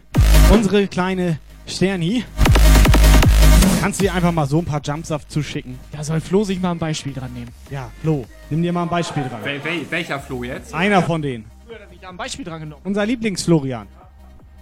[0.51, 2.25] Unsere kleine Sterni.
[3.83, 5.79] Kannst du dir einfach mal so ein paar Jumpsaft zuschicken?
[5.93, 7.51] Da soll Flo sich mal ein Beispiel dran nehmen.
[7.69, 9.45] Ja, Flo, nimm dir mal ein Beispiel dran.
[9.45, 10.73] Wel wel welcher Flo jetzt?
[10.73, 11.45] Einer von denen.
[11.67, 12.81] Früher hat sich da ein Beispiel dran genommen.
[12.83, 13.89] Unser Lieblingsflorian.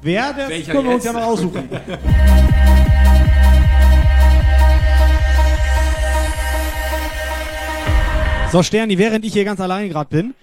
[0.02, 1.68] Wer, das Welcher können wir uns ja noch aussuchen.
[8.50, 10.34] so, Sterni, während ich hier ganz allein gerade bin,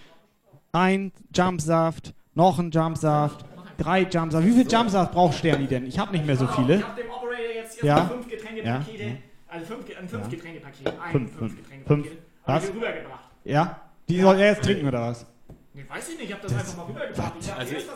[0.72, 3.44] ein Jumpsaft, noch ein Jumpsaft,
[3.78, 4.46] drei Jumpsaft.
[4.46, 5.86] Wie viel Jumpsaft braucht Sterni denn?
[5.88, 6.78] Ich habe nicht mehr so viele.
[6.78, 8.06] dem Operator jetzt Ja.
[8.06, 9.10] fünf Getränkepakete, Ja.
[9.48, 11.54] also fünf, ein fünf Getränkepaket, ein Fünf, fünf,
[11.88, 12.08] fünf.
[12.46, 12.68] Was?
[12.74, 13.30] rübergebracht.
[13.44, 13.80] Ja?
[14.10, 15.26] Die soll er jetzt trinken oder was?
[15.74, 17.34] Nee, weiß ich nicht, ich hab das, einfach mal rübergebracht.
[17.40, 17.90] Ich hab Also die ich-.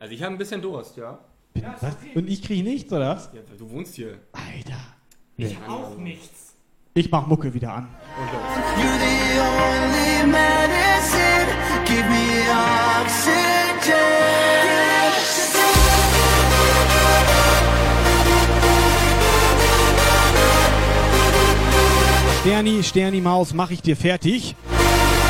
[0.00, 1.18] Also ich habe ein bisschen Durst, ja.
[1.54, 1.96] was?
[2.14, 3.30] Und ich kriege nichts oder was?
[3.32, 3.40] ja.
[3.56, 4.18] Du wohnst hier.
[4.32, 4.78] Alter.
[5.36, 6.54] Ich hab auch nichts.
[6.94, 7.88] Ich mach Mucke wieder an.
[8.76, 11.46] You're the only medicine.
[11.84, 12.42] Give me
[13.00, 14.77] oxygen.
[22.40, 24.54] Sterni, Sterni Maus, mach ich dir fertig.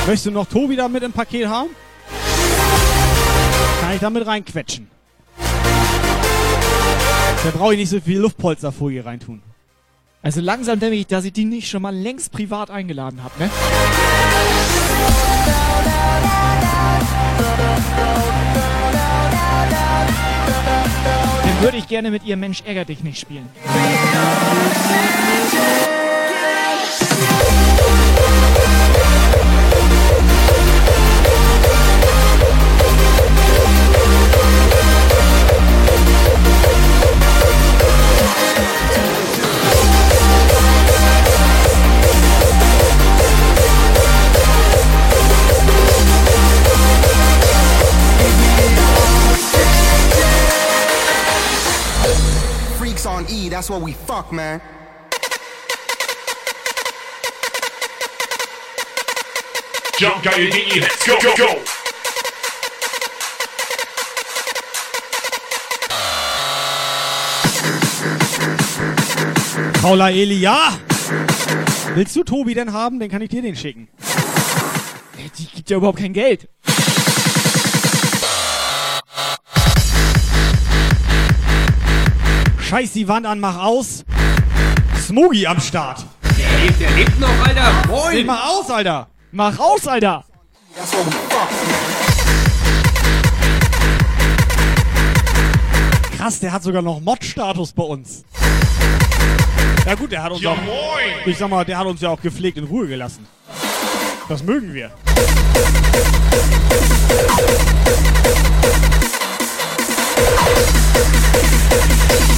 [0.07, 1.71] Möchtest du noch Tobi da mit im Paket haben?
[3.81, 4.89] Kann ich damit reinquetschen.
[7.45, 9.41] Da brauche ich nicht so viel Luftpolsterfolie reintun.
[10.23, 13.51] Also langsam denke ich, dass ich die nicht schon mal längst privat eingeladen habe, ne?
[21.43, 23.49] Dann würde ich gerne mit ihr Mensch ärger dich nicht spielen.
[53.19, 54.61] On E, that's what we fuck, man.
[59.99, 61.61] Jumpgeil.de, let's go, go, go.
[69.83, 70.79] Paula Eli, ja!
[71.95, 73.01] Willst du Tobi denn haben?
[73.01, 73.89] Dann kann ich dir den schicken.
[75.17, 76.49] Ey, Die gibt ja überhaupt kein Geld.
[82.69, 84.05] Scheiß die Wand an, mach aus.
[85.01, 86.05] Smogi am Start.
[86.37, 87.73] Der lebt, der lebt noch, Alter.
[87.89, 88.27] Moin.
[88.27, 89.09] mal aus, Alter.
[89.33, 90.23] Mach raus, Alter!
[90.77, 91.07] That's what.
[96.19, 98.25] Krass, der hat sogar noch Mod-Status bei uns.
[99.87, 101.23] Ja gut, der hat uns Ja, auch, moin.
[101.25, 103.27] ich sag mal, der hat uns ja auch gepflegt in Ruhe gelassen.
[104.29, 104.91] Das mögen wir.
[112.09, 112.38] Freaks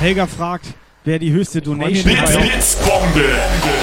[0.00, 0.66] Helga fragt,
[1.04, 2.42] wer die höchste Donation Blitz, war.
[2.42, 3.24] Blitzbombe.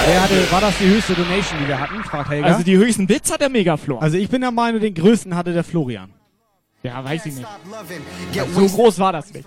[0.06, 2.02] Wer hatte, war das die höchste Donation, die wir hatten?
[2.04, 2.46] Fragt Helga.
[2.46, 4.02] Also die höchsten Bits hat der Megaflor.
[4.02, 6.15] Also ich bin der Meinung, den größten hatte der Florian.
[6.86, 7.46] Ja, weiß ich nicht.
[8.54, 9.44] So groß war das nicht.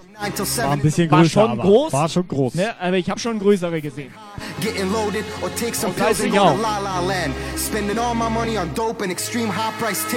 [0.58, 1.94] War ein bisschen War größer, schon aber groß.
[1.94, 2.56] War schon groß.
[2.56, 4.14] Ne, aber ich habe schon größere gesehen.
[4.60, 6.58] Das weiß ich auch.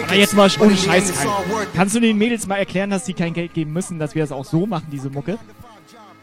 [0.02, 1.28] Aber jetzt mal ohne Scheiß rein.
[1.76, 4.32] Kannst du den Mädels mal erklären, dass die kein Geld geben müssen, dass wir das
[4.32, 5.38] auch so machen, diese Mucke?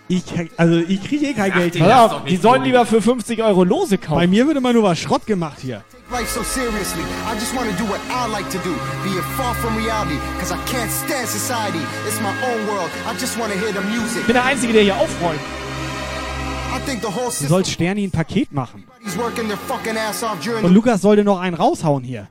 [0.10, 0.24] Ich,
[0.58, 2.66] also ich kriege eh kein Geld Hör doch auf, die sollen so.
[2.66, 4.30] lieber für 50 Euro Lose Bei kaufen.
[4.32, 5.84] mir wird immer nur was Schrott gemacht hier.
[6.12, 7.04] Life so seriously.
[7.28, 8.74] I just want to do what I like to do.
[9.04, 10.18] Be it far from reality.
[10.40, 11.80] Cause I can't stand society.
[12.08, 12.90] It's my own world.
[13.06, 14.26] I just want to hear the music.
[14.26, 15.40] Bin der Einzige, der hier aufräumt.
[16.74, 18.86] I think the whole Du sollst Sterni ein Paket machen.
[19.06, 22.28] is working their fucking ass off during Und Lukas sollte noch einen raushauen hier.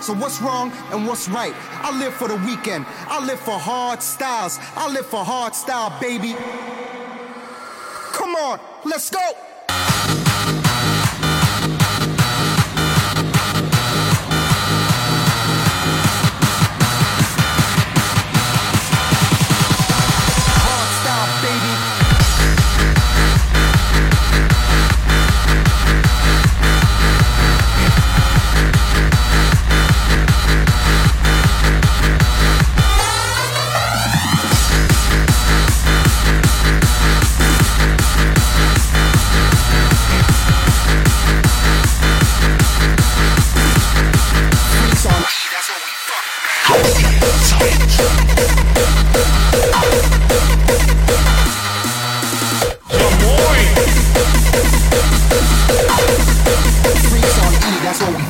[0.00, 1.54] So what's wrong and what's right?
[1.82, 2.86] I live for the weekend.
[3.08, 4.58] I live for hard styles.
[4.76, 6.34] I live for hard style, baby.
[8.12, 9.20] Come on, let's go.
[57.92, 58.29] 还我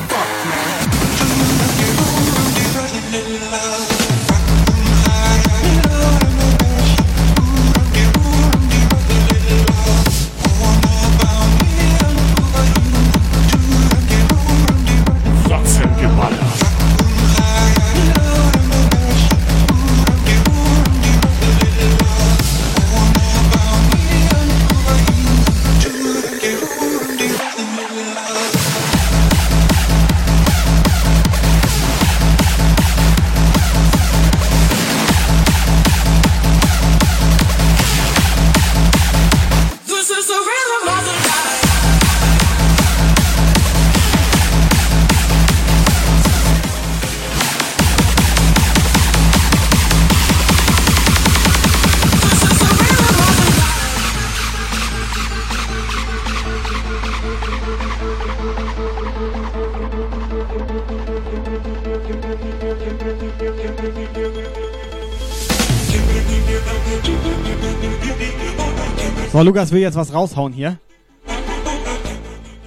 [69.31, 70.77] So, Lukas will jetzt was raushauen hier.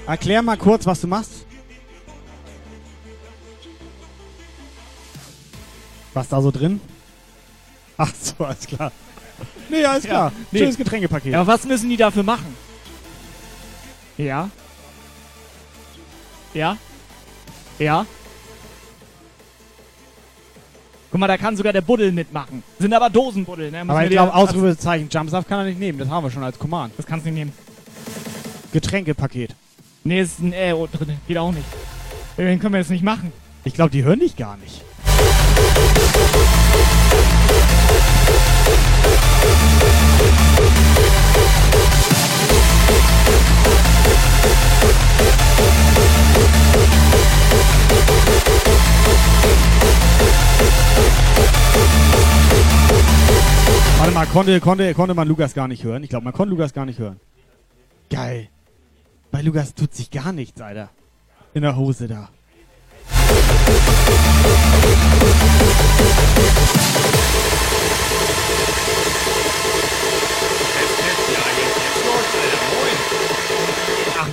[0.06, 1.44] Erklär mal kurz, was du machst.
[6.14, 6.80] Was da so drin?
[7.98, 8.92] Ach so, alles klar.
[9.68, 10.32] Nee, alles klar.
[10.51, 10.59] nee.
[10.60, 11.32] Schönes Getränkepaket.
[11.32, 12.56] Ja, aber was müssen die dafür machen?
[14.16, 14.48] Ja?
[16.55, 16.76] Ja?
[17.78, 18.06] Ja?
[21.15, 22.65] Guck mal, da kann sogar der Buddel mitmachen.
[22.77, 23.82] Sind aber Dosenbuddel, ne?
[23.86, 25.97] Aber ich glaube, Ausrufezeichen Jumpsaft kann er nicht nehmen.
[25.97, 26.93] Das haben wir schon als Command.
[26.97, 27.53] Das kannst du nicht nehmen.
[28.73, 29.55] Getränkepaket.
[30.03, 31.16] Nee, ist ein Aero drin.
[31.28, 31.66] Geht auch nicht.
[32.36, 33.32] Den können wir jetzt nicht machen.
[33.62, 34.82] Ich glaube, die hören dich gar nicht.
[53.98, 56.02] Warte mal, konnte, konnte, konnte man Lukas gar nicht hören?
[56.02, 57.20] Ich glaube, man konnte Lukas gar nicht hören.
[58.10, 58.48] Geil.
[59.30, 60.90] Bei Lukas tut sich gar nichts, Alter.
[61.54, 62.28] In der Hose da.
[66.76, 66.84] Ach,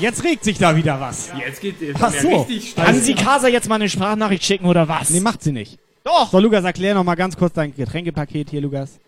[0.01, 1.31] jetzt regt sich da wieder was.
[1.39, 2.27] Jetzt geht es Ach so.
[2.41, 3.01] richtig Kann steil.
[3.01, 5.09] sie Kasa jetzt mal eine Sprachnachricht schicken oder was?
[5.11, 5.79] Nee, macht sie nicht.
[6.03, 6.29] Doch.
[6.31, 8.99] So, Lukas, erklär noch mal ganz kurz dein Getränkepaket hier, Lukas.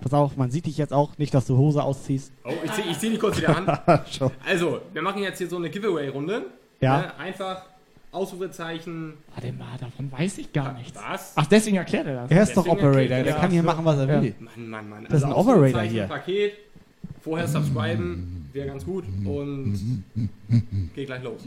[0.00, 1.16] Pass auf, man sieht dich jetzt auch.
[1.18, 2.30] Nicht, dass du Hose ausziehst.
[2.44, 4.02] Oh, ich zieh, ich zieh die kurz wieder an.
[4.10, 4.30] Schon.
[4.46, 6.42] Also, wir machen jetzt hier so eine Giveaway-Runde.
[6.80, 6.98] Ja.
[6.98, 7.18] Ne?
[7.18, 7.62] Einfach
[8.12, 9.14] Ausrufezeichen.
[9.34, 10.98] Warte mal, davon weiß ich gar nichts.
[11.08, 11.32] Was?
[11.36, 12.30] Ach, deswegen erklärt er das.
[12.30, 13.74] Er ist doch Deswegen Operator, erklärt der er kann hier das.
[13.74, 14.22] machen, was er Ja.
[14.22, 14.34] will.
[14.40, 15.04] Mann, Mann, Mann.
[15.08, 16.04] Das ist ein Also Operator hier.
[16.04, 16.52] Paket.
[17.22, 20.04] Vorher subscriben, wäre ganz gut und
[20.94, 21.40] geht gleich los.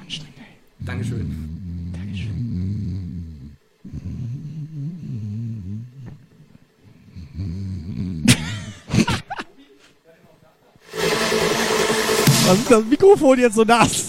[0.00, 0.36] Anstrengend.
[0.78, 1.90] Dankeschön.
[1.92, 3.50] Dankeschön.
[12.46, 14.06] Was ist das Mikrofon jetzt so nass?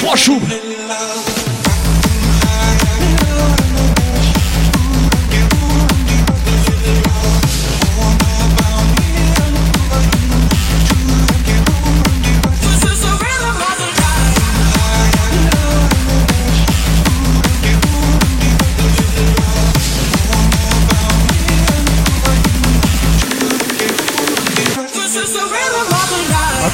[0.00, 0.42] Vorschub!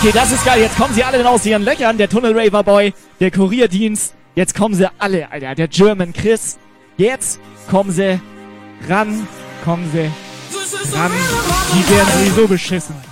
[0.04, 0.60] Okay, das ist geil.
[0.60, 1.96] Jetzt kommen sie alle aus ihren Löchern.
[1.96, 4.12] Der Tunnel Raver Boy, der Kurierdienst.
[4.34, 5.54] Jetzt kommen sie alle, Alter.
[5.54, 6.58] Der German Chris.
[6.98, 7.40] Jetzt
[7.70, 8.20] kommen sie
[8.86, 9.26] ran.
[9.64, 10.10] Kommen sie
[10.94, 11.10] ran.
[11.72, 12.94] Die werden sowieso beschissen.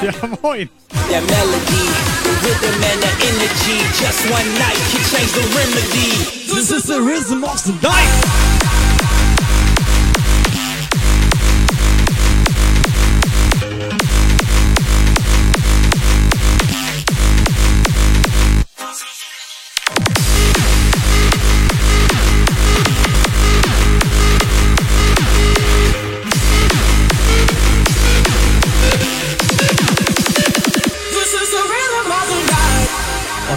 [0.00, 0.68] Ja, moin.
[1.10, 1.84] That melody,
[2.22, 3.82] the rhythm and the energy.
[4.00, 6.10] Just one night can change the remedy.
[6.54, 8.77] This is the rhythm of the night.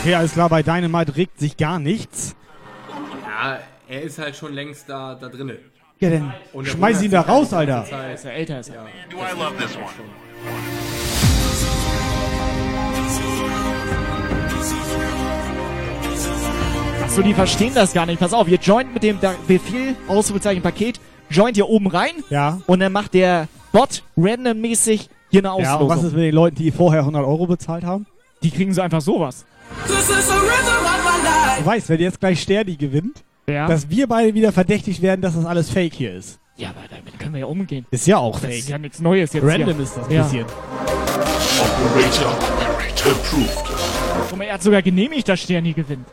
[0.01, 2.35] Okay, alles klar, bei Dynamite regt sich gar nichts.
[3.23, 5.57] Ja, er ist halt schon längst da, da drinne.
[5.99, 7.85] Ja, dann Und schmeiß ihn da raus, Alter.
[7.85, 8.15] Zeit.
[8.15, 8.75] Ist er älter ist er.
[8.75, 8.81] Ja.
[9.09, 9.85] Do I love this one?
[17.03, 18.19] Achso, die verstehen das gar nicht.
[18.19, 20.99] Pass auf, ihr joint mit dem Da- Befehl, Ausrufezeichen Paket,
[21.29, 22.11] joint hier oben rein.
[22.29, 22.59] Ja.
[22.67, 25.81] Und dann macht der Bot randommäßig hier eine Ja, Auslosung.
[25.81, 28.05] und was ist mit den Leuten, die vorher 100 Euro bezahlt haben?
[28.43, 29.45] Die kriegen so einfach sowas.
[31.60, 33.68] Du weißt, wenn jetzt gleich Sterni gewinnt, Ja.
[33.68, 36.39] dass wir beide wieder verdächtigt werden, dass das alles Fake hier ist.
[36.57, 37.85] Ja, aber damit können wir ja umgehen.
[37.91, 38.60] Ist ja auch Das fake.
[38.60, 39.84] ist ja nichts Neues jetzt Random hier.
[39.84, 40.23] ist das ein ja.
[40.23, 40.45] bisschen.
[41.85, 43.64] Operator, Operator approved.
[44.30, 46.07] Guck mal, er hat sogar genehmigt, dass Sterni gewinnt.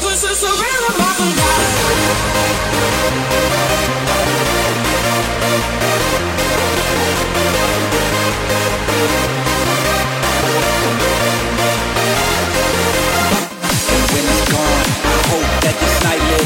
[0.00, 3.41] This is the rhythm of the night.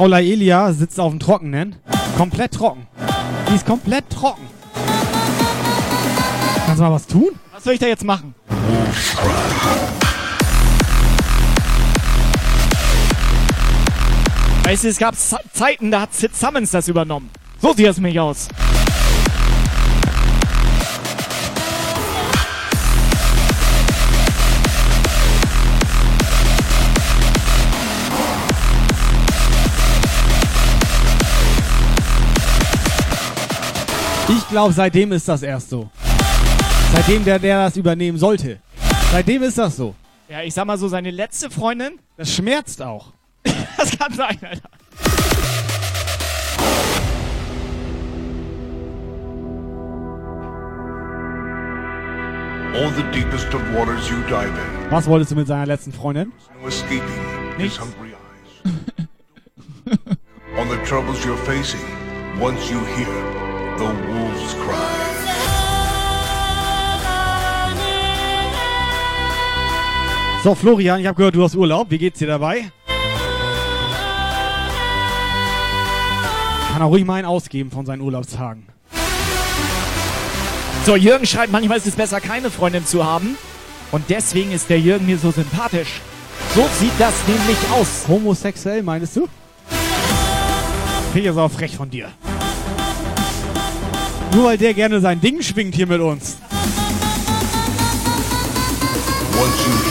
[0.00, 1.76] Frau Laelia sitzt auf dem Trockenen.
[2.16, 2.86] Komplett trocken.
[3.50, 4.46] Die ist komplett trocken.
[6.64, 7.28] Kannst du mal was tun?
[7.52, 8.34] Was soll ich da jetzt machen?
[14.64, 17.28] Weißt du, es gab Ze- Zeiten, da hat Sid Summons das übernommen.
[17.60, 18.48] So sieht es nämlich aus.
[34.30, 35.90] Ich glaube, seitdem ist das erst so.
[36.94, 38.60] Seitdem der, der das übernehmen sollte.
[39.10, 39.96] Seitdem ist das so.
[40.28, 43.12] Ja, ich sag mal so, seine letzte Freundin, Das schmerzt auch.
[43.76, 44.70] das kann sein, Alter.
[52.72, 54.90] All the deepest of waters you dive in.
[54.90, 56.32] Was wolltest du mit seiner letzten Freundin?
[56.64, 57.80] Eyes.
[60.56, 61.80] On the troubles you're facing,
[62.38, 63.49] once you hear
[63.80, 65.00] the wolves cry.
[70.44, 71.90] So, Florian, ich habe gehört, du hast Urlaub.
[71.90, 72.70] Wie geht's dir dabei?
[76.72, 78.66] Kann er ruhig mal einen ausgeben von seinen Urlaubstagen.
[80.84, 83.36] So, Jürgen schreibt, manchmal ist es besser, keine Freundin zu haben.
[83.92, 86.00] Und deswegen ist der Jürgen mir so sympathisch.
[86.54, 88.06] So sieht das nämlich aus.
[88.08, 89.28] Homosexuell, meinst du?
[91.12, 92.10] Finde ich jetzt auch frech von dir.
[94.32, 96.36] Nur weil der gerne sein Ding schwingt hier mit uns.
[99.40, 99.89] Once you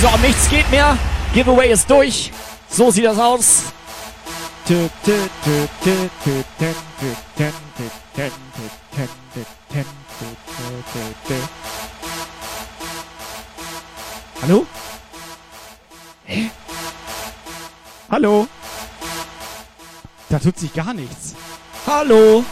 [0.00, 0.96] So, nichts geht mehr.
[1.34, 2.32] Giveaway ist durch.
[2.70, 3.64] So sieht das aus.
[14.40, 14.66] Hallo?
[16.24, 16.50] Hä?
[18.10, 18.48] Hallo?
[20.30, 21.34] Da tut sich gar nichts.
[21.86, 22.42] Hallo?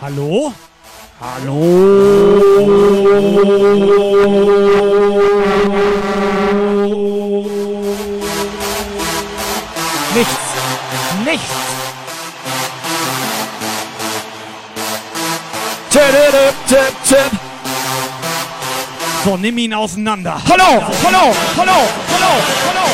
[0.00, 0.54] Hallo?
[10.14, 10.38] Nichts.
[11.26, 11.44] Nichts.
[17.06, 17.30] Tüp.
[19.22, 20.40] So, nimm ihn auseinander.
[20.48, 22.32] Hallo, hallo, hallo, hallo,
[22.66, 22.86] hallo.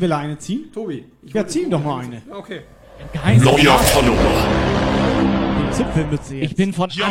[0.00, 0.72] Wem will er eine ziehen?
[0.72, 1.04] Tobi.
[1.24, 2.22] Ja, zieh ihm doch mal eine.
[2.30, 2.62] Okay.
[3.42, 4.16] Neuer Follower.
[5.68, 6.50] Die Zipfelmütze jetzt.
[6.50, 7.06] Ich bin von Anfang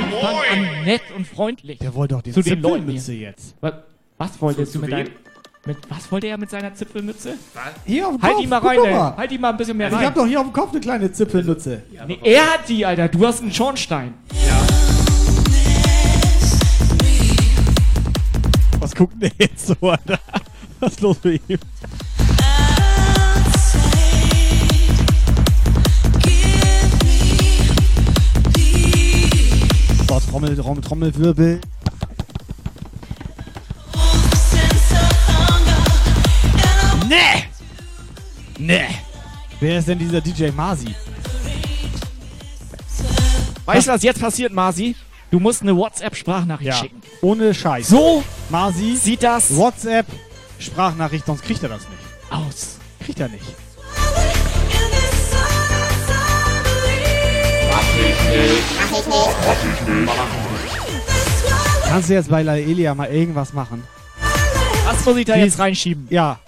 [0.51, 1.79] an nett und freundlich.
[1.79, 3.29] Der wollte doch die zu den Leuten Zipfelmütze hier.
[3.29, 3.55] jetzt.
[3.61, 3.73] Was,
[4.17, 5.09] was wolltest du mit deinem...
[5.65, 7.35] Mit, was wollte er mit seiner Zipfelmütze?
[7.85, 8.43] Hier auf dem Halt Kopf.
[8.43, 8.91] ihn mal guck rein, ey.
[8.93, 9.17] mal.
[9.17, 10.07] Halt ihn mal ein bisschen mehr Also ich rein.
[10.07, 11.83] hab doch hier auf dem Kopf eine kleine Zipfelmütze.
[12.07, 13.07] Nee, er hat die, Alter.
[13.09, 14.13] Du hast einen Schornstein.
[18.79, 20.19] Was guckt denn der jetzt so, Alter?
[20.79, 21.59] Was ist los mit ihm?
[30.09, 31.61] So, Trommel, Trommel, Trommelwirbel.
[37.07, 37.45] Nee!
[38.57, 38.87] Nee!
[39.59, 40.93] Wer ist denn dieser DJ Masi?
[43.65, 44.95] Weißt du, was jetzt passiert, Masi?
[45.31, 47.01] Du musst eine WhatsApp-Sprachnachricht Ja, schicken.
[47.21, 47.87] ohne Scheiß.
[47.89, 50.07] So Masi, sieht das WhatsApp,
[50.57, 52.31] Sprachnachricht, sonst kriegt er das nicht.
[52.31, 52.77] aus.
[53.05, 53.45] Kriegt er nicht.
[61.87, 63.83] Kannst du jetzt bei Laelia mal irgendwas machen?
[64.85, 66.07] Was muss ich da jetzt reinschieben?
[66.09, 66.39] Ja.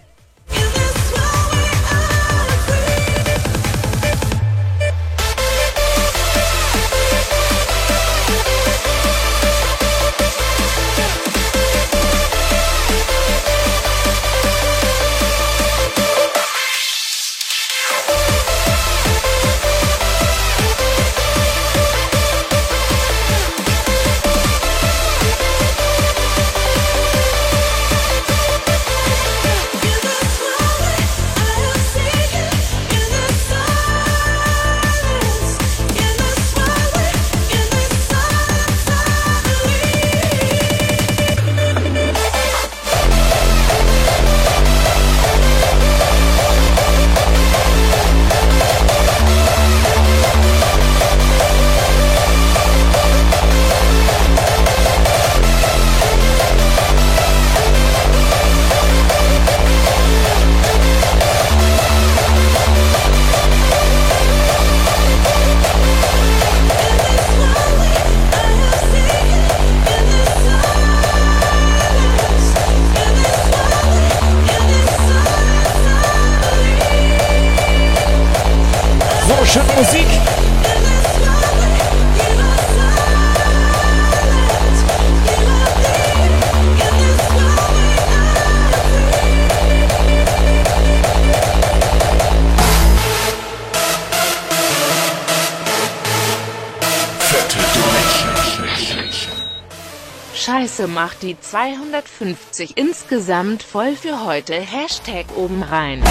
[100.82, 104.56] Scheiße macht die 250 insgesamt voll für heute.
[104.56, 106.02] Hashtag oben rein.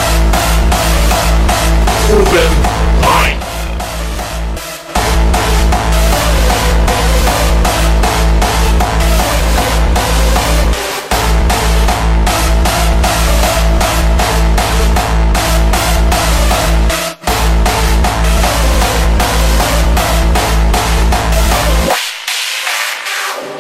[2.13, 2.90] Oben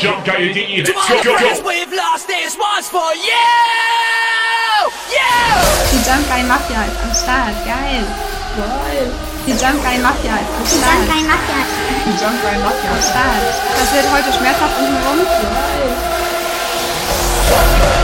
[0.01, 0.15] rein.
[0.15, 0.83] Jumpgeil.de.
[0.83, 1.69] Let's go, go, go.
[1.69, 3.49] we've lost this one's for you!
[5.11, 5.61] You!
[5.93, 7.55] Die Jump Guy Mafia ist am Start.
[7.65, 8.05] Geil.
[8.57, 9.11] Geil.
[9.47, 10.97] Die Jump Guy Mafia ist am Start.
[10.97, 11.61] Jump Guy Mafia.
[12.07, 13.45] Die Jump Guy Mafia am Start.
[13.79, 15.19] Das wird heute schmerzhaft unten rum.
[17.51, 18.00] Geil.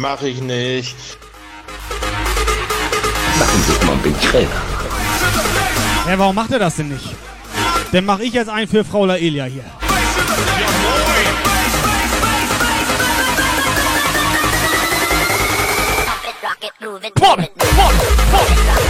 [0.00, 0.96] Mach ich nicht.
[3.38, 4.48] Machen Sie es mal bequem.
[6.08, 7.14] Ja, warum macht er das denn nicht?
[7.92, 9.64] Dann mache ich jetzt einen für Frau Laelia hier.
[17.14, 17.50] Come on.
[18.30, 18.89] Come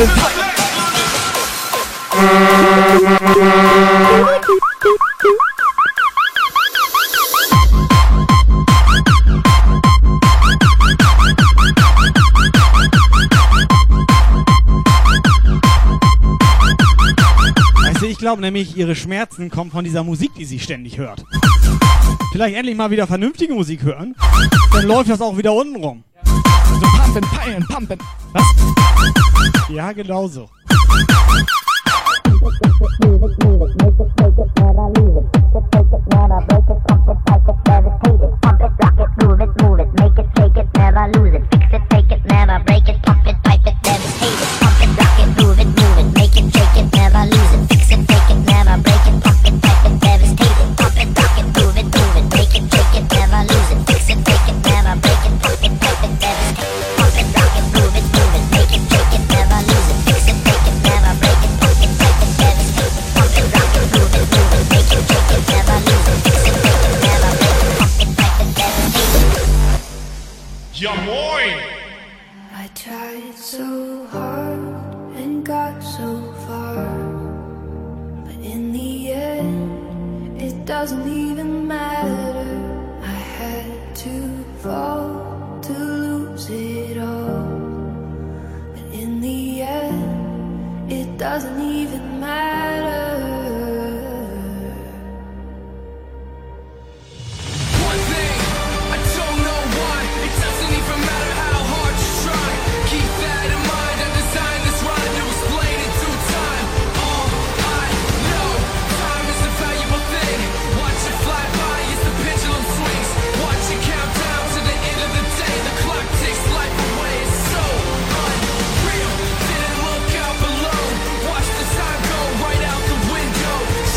[0.00, 0.06] Du,
[18.06, 21.22] ich glaube nämlich, ihre Schmerzen kommen von dieser Musik, die sie ständig hört.
[22.32, 24.16] Vielleicht endlich mal wieder vernünftige Musik hören.
[24.72, 26.04] Dann läuft das auch wieder unten rum.
[26.24, 27.98] So pumpen, peilen, pumpen.
[28.32, 28.79] Was?
[29.72, 30.50] Ja, genauso.
[33.00, 33.68] Move, move,
[39.94, 41.69] make it take it Never lose it, fix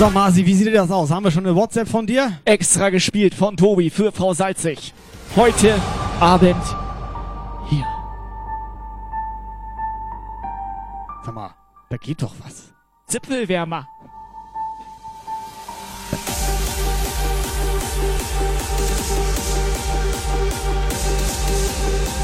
[0.04, 0.08] window.
[0.08, 1.12] So, Masi, wie sieht das aus?
[1.12, 2.40] Haben wir schon eine WhatsApp von dir?
[2.46, 4.94] Extra gespielt von Tobi für Frau Salzig.
[5.36, 5.80] Heute
[6.20, 6.64] Abend
[7.70, 7.86] hier.
[11.26, 11.52] Sag mal,
[11.90, 12.74] da geht doch was.
[13.08, 13.88] Zipfelwärmer.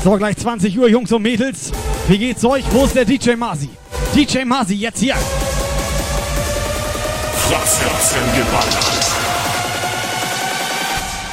[0.04, 1.72] So, gleich 20 Uhr, Jungs und Mädels.
[2.08, 2.64] Wie geht's euch?
[2.72, 3.70] Wo ist der DJ Masi?
[4.16, 5.16] DJ Masi, jetzt hier.
[7.60, 9.06] Fratzratzen geballert.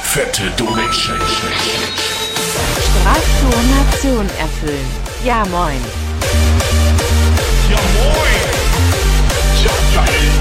[0.03, 1.19] Fette Donation.
[2.83, 4.87] Sprachtonation erfüllen.
[5.23, 5.81] Ja, moin.
[7.69, 8.43] Ja moin.
[9.63, 10.36] Ja geil.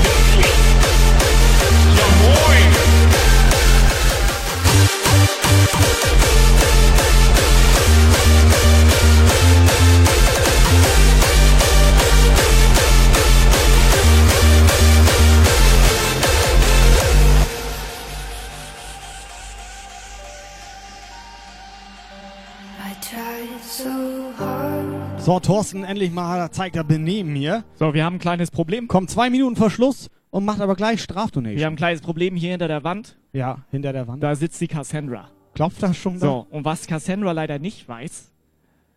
[25.26, 27.64] So, Thorsten, endlich mal zeigt er Benehmen hier.
[27.74, 28.86] So, wir haben ein kleines Problem.
[28.86, 31.58] Kommt zwei Minuten vor Schluss und macht aber gleich Strafdonation.
[31.58, 33.18] Wir haben ein kleines Problem hier hinter der Wand.
[33.32, 34.22] Ja, hinter der Wand.
[34.22, 35.32] Da sitzt die Cassandra.
[35.52, 36.26] Klopft das schon da?
[36.28, 38.30] So, und was Cassandra leider nicht weiß,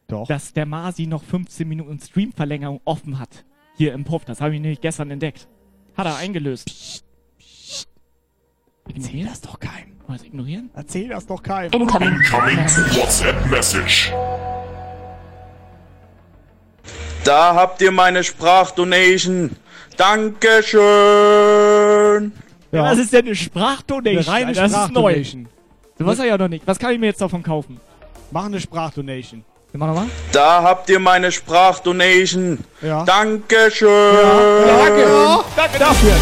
[0.08, 0.28] Doch.
[0.28, 3.44] dass der Masi noch 15 Minuten Streamverlängerung offen hat.
[3.76, 4.24] Hier im Puff.
[4.24, 5.48] Das habe ich nämlich gestern entdeckt.
[5.98, 7.04] Hat er eingelöst.
[8.94, 9.94] Erzähl das doch keinem.
[10.06, 10.70] Was ignorieren?
[10.76, 11.72] Erzähl das doch keinem.
[11.72, 12.58] Incoming Incoming.
[12.58, 14.14] WhatsApp Message.
[17.24, 19.52] Da habt ihr meine Sprachdonation.
[19.98, 20.82] Dankeschön.
[22.72, 22.84] Ja.
[22.84, 24.18] Was ist denn eine Sprachdonation?
[24.18, 24.62] Eine reine Alter?
[24.62, 25.12] das ist neu.
[25.12, 25.48] Sprachdonation.
[25.98, 26.66] Du weißt ja noch nicht.
[26.66, 27.80] Was kann ich mir jetzt davon kaufen?
[28.32, 29.44] Mach eine Sprachdonation.
[29.74, 30.06] Mach nochmal.
[30.32, 32.60] Da habt ihr meine Sprachdonation.
[32.82, 33.04] Ja.
[33.04, 33.90] Dankeschön.
[34.66, 35.08] Danke.
[35.56, 36.14] Danke dafür.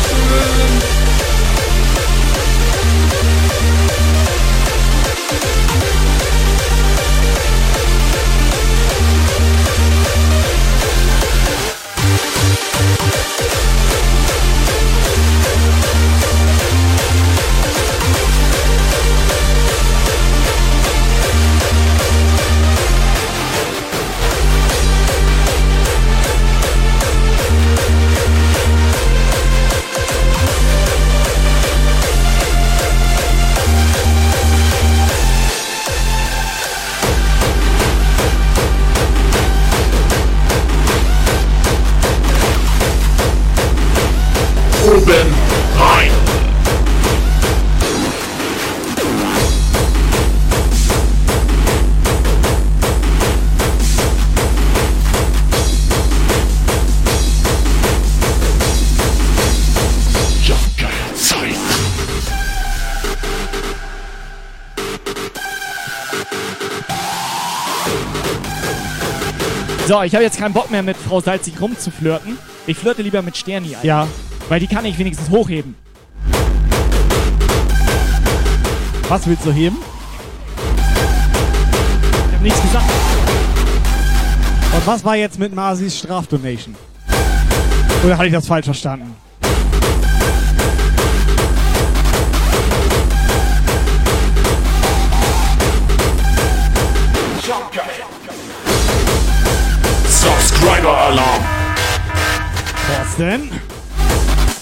[69.98, 72.38] So, ich habe jetzt keinen Bock mehr mit Frau Salzig rumzuflirten.
[72.68, 73.76] Ich flirte lieber mit Sterni.
[73.82, 74.07] Ja.
[74.48, 75.76] Weil die kann ich wenigstens hochheben.
[79.10, 79.78] Was willst du heben?
[82.28, 82.86] Ich hab nichts gesagt.
[84.76, 86.76] Und was war jetzt mit Masis Strafdonation?
[88.06, 89.15] Oder hatte ich das falsch verstanden?
[100.57, 101.43] Subscriber-Alarm.
[102.88, 103.49] Thorsten?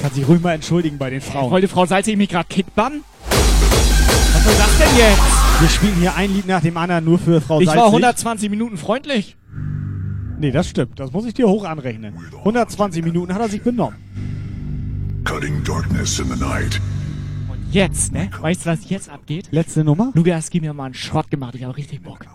[0.01, 1.51] Kann sich ruhig mal entschuldigen bei den Frauen.
[1.51, 3.03] Wollte Frau Salzig mich gerade kickbannen?
[3.29, 5.61] Was soll das denn jetzt?
[5.61, 7.81] Wir spielen hier ein Lied nach dem anderen nur für Frau Ich Salzig.
[7.81, 9.37] war 120 Minuten freundlich.
[10.37, 10.99] Nee, das stimmt.
[10.99, 12.13] Das muss ich dir hoch anrechnen.
[12.39, 13.95] 120 Minuten hat er sich benommen.
[15.23, 16.81] Cutting darkness in the night.
[17.49, 18.29] Und jetzt, ne?
[18.41, 19.47] Weißt du, was jetzt abgeht?
[19.51, 20.11] Letzte Nummer?
[20.13, 21.55] Lukas, gib mir mal einen Schrott gemacht.
[21.55, 22.25] Ich habe richtig Bock.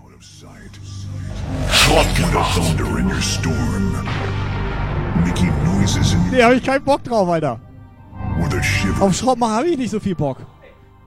[6.31, 7.61] Nee, hab ich keinen Bock drauf, Alter.
[9.01, 10.39] Auf Schrott machen habe ich nicht so viel Bock.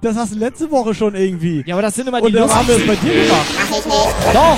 [0.01, 1.63] Das hast du letzte Woche schon irgendwie.
[1.65, 3.09] Ja, aber das sind immer Und die dann haben wir es lustigsten.
[3.09, 4.33] bei dir gemacht.
[4.33, 4.57] Doch,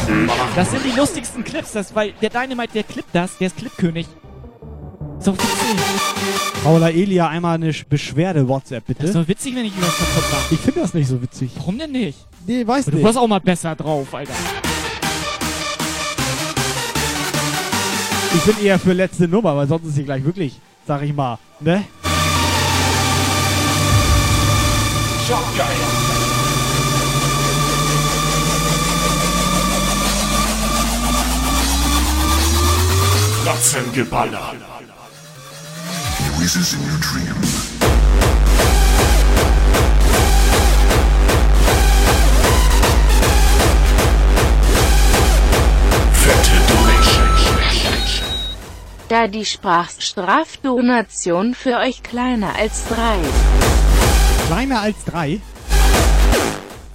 [0.55, 4.07] das sind die lustigsten Clips, das, weil der Dynamite, der klippt das, der ist Clipkönig.
[5.19, 5.49] So witzig.
[6.63, 9.05] Frau Elia, einmal eine Sch- Beschwerde WhatsApp, Das bitte.
[9.07, 10.53] ist doch witzig, wenn ich über das kaputt mache.
[10.55, 11.51] Ich finde das nicht so witzig.
[11.57, 12.17] Warum denn nicht?
[12.47, 13.03] Nee, weiß Du nicht.
[13.03, 14.33] warst auch mal besser drauf, Alter.
[18.35, 21.39] Ich bin eher für letzte Nummer, weil sonst ist sie gleich wirklich, sag ich mal,
[21.61, 21.85] ne?
[33.45, 34.53] Ratzengeballer.
[36.37, 37.74] Voices in your dreams.
[49.07, 53.19] Da die Sprachstrafdonation für euch kleiner als drei.
[54.47, 55.39] Kleiner als drei?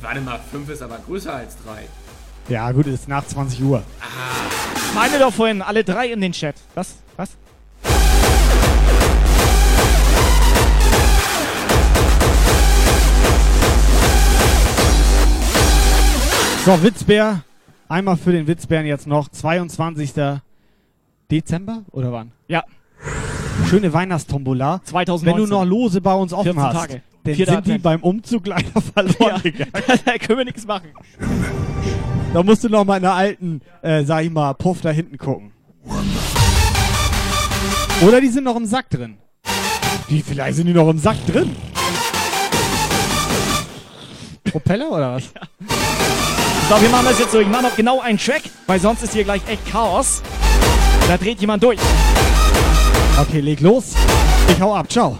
[0.00, 1.86] Warte mal, 5 ist aber größer als 3.
[2.48, 3.84] Ja, gut, ist nach 20 Uhr.
[4.92, 6.56] Meine doch vorhin, alle drei in den Chat.
[6.74, 6.96] Was?
[7.16, 7.30] Was?
[16.64, 17.44] So, Witzbär.
[17.88, 19.28] Einmal für den Witzbären jetzt noch.
[19.28, 20.12] 22.
[21.30, 22.32] Dezember oder wann?
[22.48, 22.64] Ja.
[23.68, 24.80] Schöne Weihnachtstombola.
[24.84, 25.26] 2019.
[25.26, 27.02] Wenn du noch Lose bei uns offen 14 hast, Tage.
[27.24, 27.82] dann Vierter sind die Advent.
[27.82, 29.72] beim Umzug leider verloren gegangen.
[30.04, 30.88] da können wir nichts machen.
[32.32, 35.18] Da musst du noch mal in der alten, äh, sag ich mal, Puff da hinten
[35.18, 35.52] gucken.
[38.06, 39.18] Oder die sind noch im Sack drin.
[40.08, 41.54] Die, vielleicht sind die noch im Sack drin.
[44.44, 45.24] Propeller oder was?
[46.68, 47.40] So, wir machen das jetzt so.
[47.40, 50.22] Ich mache noch genau einen Track, weil sonst ist hier gleich echt Chaos.
[51.10, 51.80] Da dreht jemand durch.
[53.20, 53.94] Okay, leg los.
[54.48, 54.86] Ich hau ab.
[54.88, 55.18] Ciao.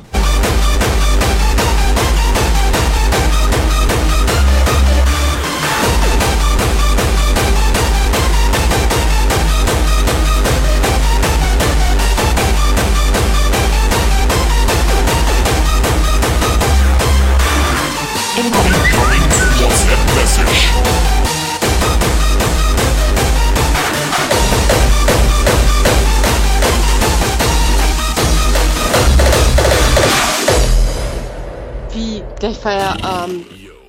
[32.41, 33.45] Gleich Feierabend.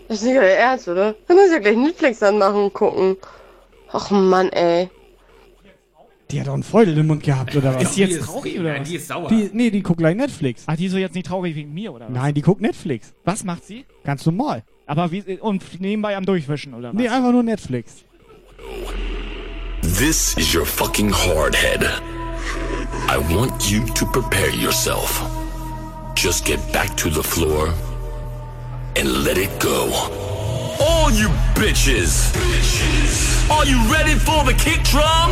[0.10, 1.16] Das ist nicht euer Ernst, oder?
[1.26, 3.16] Dann muss ich ja gleich Netflix anmachen und gucken.
[3.94, 4.90] Ach Mann, ey.
[6.30, 7.84] Die hat doch einen Feudel im Mund gehabt, oder was?
[7.84, 8.90] Ist die jetzt traurig oder Nein, was?
[8.90, 9.30] die ist sauer.
[9.30, 10.64] Die, nee, die guckt gleich Netflix.
[10.68, 12.14] Ach, die ist so jetzt nicht traurig wegen mir, oder was?
[12.14, 13.14] Nein, die guckt Netflix.
[13.24, 13.86] Was macht sie?
[14.04, 14.64] Ganz normal.
[14.86, 16.96] Aber wie, und nebenbei am Durchwischen, oder was?
[16.96, 18.04] Nee, einfach nur Netflix.
[19.82, 21.86] This is your fucking hard head.
[23.10, 25.24] I want you to prepare yourself.
[26.16, 27.74] Just get back to the floor
[28.96, 29.90] and let it go.
[30.80, 32.32] All you bitches!
[33.50, 35.32] Are you ready for the kick drum?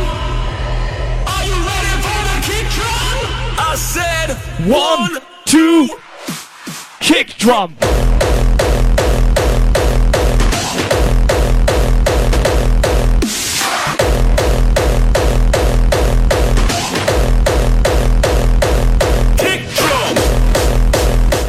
[1.26, 3.16] Are you ready for the kick drum?
[3.58, 4.36] I said
[4.68, 5.88] One, two,
[7.00, 7.76] kick drum!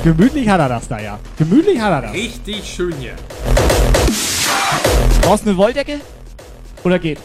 [0.03, 1.19] Gemütlich hat er das da, ja.
[1.38, 2.14] Gemütlich hat er das.
[2.14, 3.14] Richtig schön hier.
[5.22, 6.02] Brauchst du eine Wolldecke?
[6.84, 7.19] Oder geht?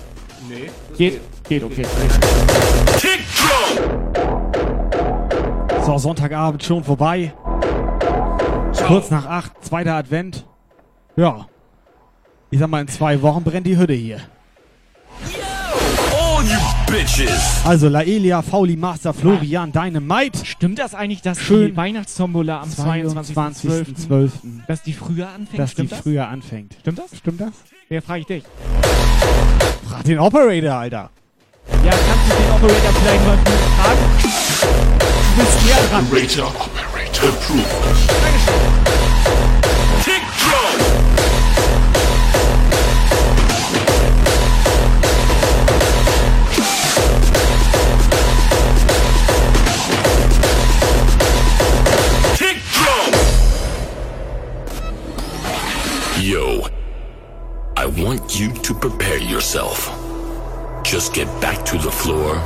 [0.47, 0.71] Nee.
[0.91, 1.21] das Geht?
[1.49, 1.87] Geht, okay.
[3.01, 3.87] Drum!
[5.87, 7.33] So, Sonntagabend schon vorbei.
[8.87, 10.45] Kurz nach acht, zweiter Advent.
[11.17, 11.47] Ja.
[12.51, 14.21] Ich sag mal, in zwei Wochen brennt die Hütte hier.
[16.87, 17.63] Bitches!
[17.65, 20.45] Also, Laelia, Fauli, Master, Florian, Dynamite.
[20.45, 21.69] Stimmt das eigentlich, dass Schön.
[21.73, 24.07] die Weihnachtstombola am 22.12.
[24.09, 24.31] 22.12.
[24.69, 25.59] dass die früher anfängt?
[25.59, 26.01] Dass die Stimmt das?
[26.01, 26.77] früher anfängt.
[26.81, 27.17] Stimmt das?
[27.17, 27.53] Stimmt das?
[27.89, 28.45] Wer frage ich dich?
[29.89, 31.11] Frag den Operator, Alter.
[31.85, 33.99] Ja, kannst du den Operator vielleicht mal fragen?
[35.37, 36.07] Du bist näher dran.
[36.07, 37.67] Operator, Operator approved.
[37.67, 38.56] Kick
[58.07, 59.91] want you to prepare yourself.
[60.85, 62.37] Just get back to the floor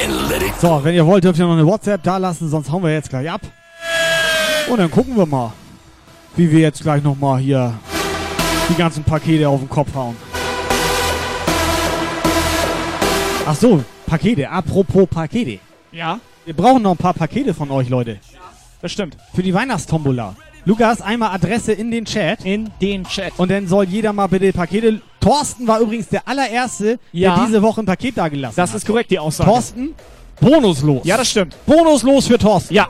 [0.00, 2.68] and let it So, wenn ihr wollt, dürft ihr noch eine WhatsApp da lassen, sonst
[2.72, 3.40] hauen wir jetzt gleich ab.
[4.68, 5.52] Und dann gucken wir mal,
[6.34, 7.72] wie wir jetzt gleich nochmal hier
[8.68, 10.16] die ganzen Pakete auf den Kopf hauen.
[13.46, 14.50] Ach so, Pakete.
[14.50, 15.60] Apropos Pakete.
[15.92, 18.18] Ja, Wir brauchen noch ein paar Pakete von euch, Leute.
[18.80, 19.16] das stimmt.
[19.34, 20.34] Für die Weihnachtstombola.
[20.64, 22.44] Lukas, einmal Adresse in den Chat.
[22.44, 23.32] In den Chat.
[23.36, 25.00] Und dann soll jeder mal bitte Pakete.
[25.20, 27.34] Thorsten war übrigens der allererste, Ja.
[27.36, 28.76] der diese Woche ein Paket da gelassen Das hat.
[28.76, 29.50] ist korrekt, die Aussage.
[29.50, 29.94] Thorsten,
[30.40, 31.04] bonuslos.
[31.04, 31.56] Ja, das stimmt.
[31.66, 32.74] Bonuslos für Thorsten.
[32.74, 32.88] Ja.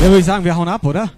[0.00, 1.10] Dann würde ich sagen, wir hauen ab, oder?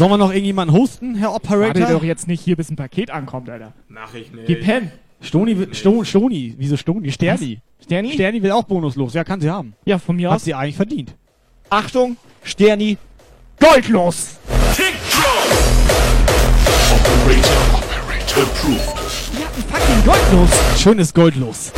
[0.00, 1.82] Sollen wir noch irgendjemanden hosten, Herr Operator?
[1.82, 3.74] Warte doch jetzt nicht hier, bis ein Paket ankommt, Alter.
[3.86, 4.46] Mach ich nicht.
[4.46, 4.90] Gib Pen.
[5.20, 7.12] Stoni, will- Sto, Stoni, wieso Stoni?
[7.12, 7.58] Sterni.
[7.84, 8.12] Sterni?
[8.14, 9.12] Sterni will auch bonuslos.
[9.12, 9.74] Ja, kann sie haben.
[9.84, 10.44] Ja, von mir Hat aus.
[10.44, 11.14] sie eigentlich verdient.
[11.68, 12.96] Achtung, Sterni,
[13.58, 14.38] goldlos.
[19.68, 20.50] Fucking goldlos.
[20.78, 21.72] Schönes Goldlos.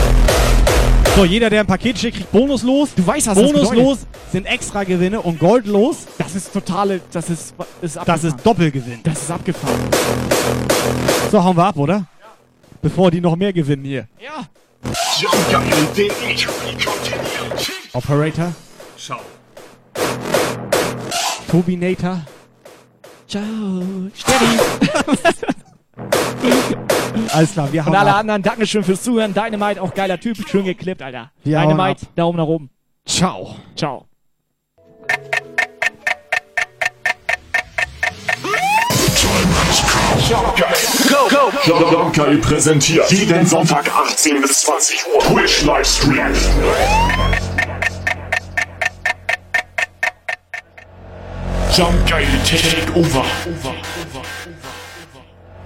[1.15, 2.95] So, jeder, der ein Paket schickt, kriegt bonuslos.
[2.95, 3.99] Du weißt, was das Bonuslos
[4.33, 9.01] sind extra Gewinne und goldlos, Das ist totale, das ist, ist das ist Doppelgewinn.
[9.05, 9.79] das ist abgefahren.
[11.31, 12.07] So, hauen wir ab, oder?
[12.81, 14.09] Bevor die noch mehr gewinnen hier.
[14.19, 14.47] Ja.
[17.93, 18.53] Operator,
[18.97, 19.21] Schau.
[21.51, 22.23] Tobinator.
[23.29, 23.43] Ciao,
[24.15, 24.59] Sterni.
[27.33, 28.21] Alles klar, wir hauen Und alle ab.
[28.21, 29.35] anderen, Dankeschön fürs Zuhören.
[29.35, 30.37] Dynamite, auch geiler Typ.
[30.49, 31.31] Schön geklippt, Alter.
[31.45, 32.71] Wir Dynamite, Daumen nach oben.
[33.05, 33.57] Ciao.
[33.77, 34.07] Ciao.
[41.09, 41.91] Go, go, go.
[41.91, 46.33] Jumpgeil präsentiert jeden Sonntag 18 bis 20 Uhr Twitch Livestream.
[51.77, 53.25] Jumpgeil Takeover.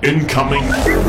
[0.02, 0.62] Incoming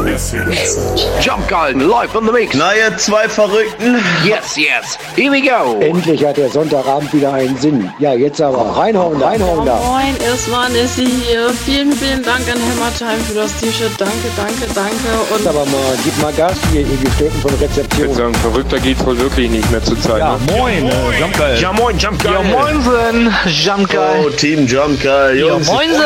[0.03, 1.05] Message.
[1.21, 2.55] Jump Gallen, live on the mix.
[2.55, 3.97] Na, ihr zwei Verrückten.
[4.23, 4.97] Yes, yes.
[5.15, 5.77] Here we go.
[5.81, 7.91] Endlich hat der Sonntagabend wieder einen Sinn.
[7.99, 9.75] Ja, jetzt aber reinhauen, reinhauen da.
[9.75, 11.49] Moin, erstmal Nessie hier.
[11.65, 13.91] Vielen, vielen Dank an Hammertime für das T-Shirt.
[13.97, 15.35] Danke, danke, danke.
[15.35, 18.13] Und Aber mal, gib mal Gas hier, ihr Gestalten von Rezeption.
[18.15, 20.19] sagen, verrückter geht's wohl wirklich nicht mehr zur Zeit.
[20.19, 21.59] Ja, Moin, äh, Jumpgeil.
[21.59, 22.33] Ja, moin, Jumpgeil.
[22.33, 24.25] Ja, moinsen, Jumpgeil.
[24.25, 25.67] Oh, Team Jumpgeil, Ja, Jungs.
[25.67, 26.01] moinsen.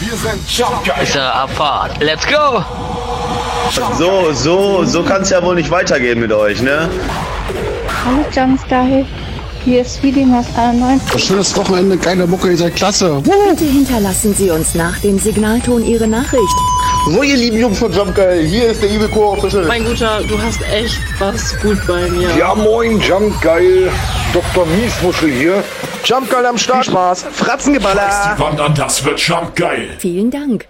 [0.00, 1.02] Wir sind Jumpgeil.
[1.04, 1.99] Ist er Abfahrt.
[2.00, 2.64] Let's go.
[3.98, 6.88] So, so, so kann's ja wohl nicht weitergehen mit euch, ne?
[8.04, 9.04] Hallo Jumpsky.
[9.66, 11.22] Hier ist Feeling aus 91.
[11.22, 13.20] Schönes Wochenende, geile Mucke, ihr seid klasse.
[13.22, 16.56] Bitte hinterlassen Sie uns nach dem Signalton Ihre Nachricht.
[17.04, 19.66] So, ihr lieben Jungs von Jumpgeil, hier ist der Evil Core Official.
[19.66, 22.34] mein Guter, du hast echt was gut bei mir.
[22.34, 23.90] Ja, moin, Jumpgeil.
[24.32, 24.64] Dr.
[24.64, 25.62] Miesmuschel hier.
[26.04, 26.86] Jumpgeil am Start.
[26.86, 27.26] Spaß.
[27.30, 28.34] Fratzengeballer.
[28.34, 29.90] Die Wand an, das wird Jumpgeil.
[29.98, 30.66] Vielen Dank.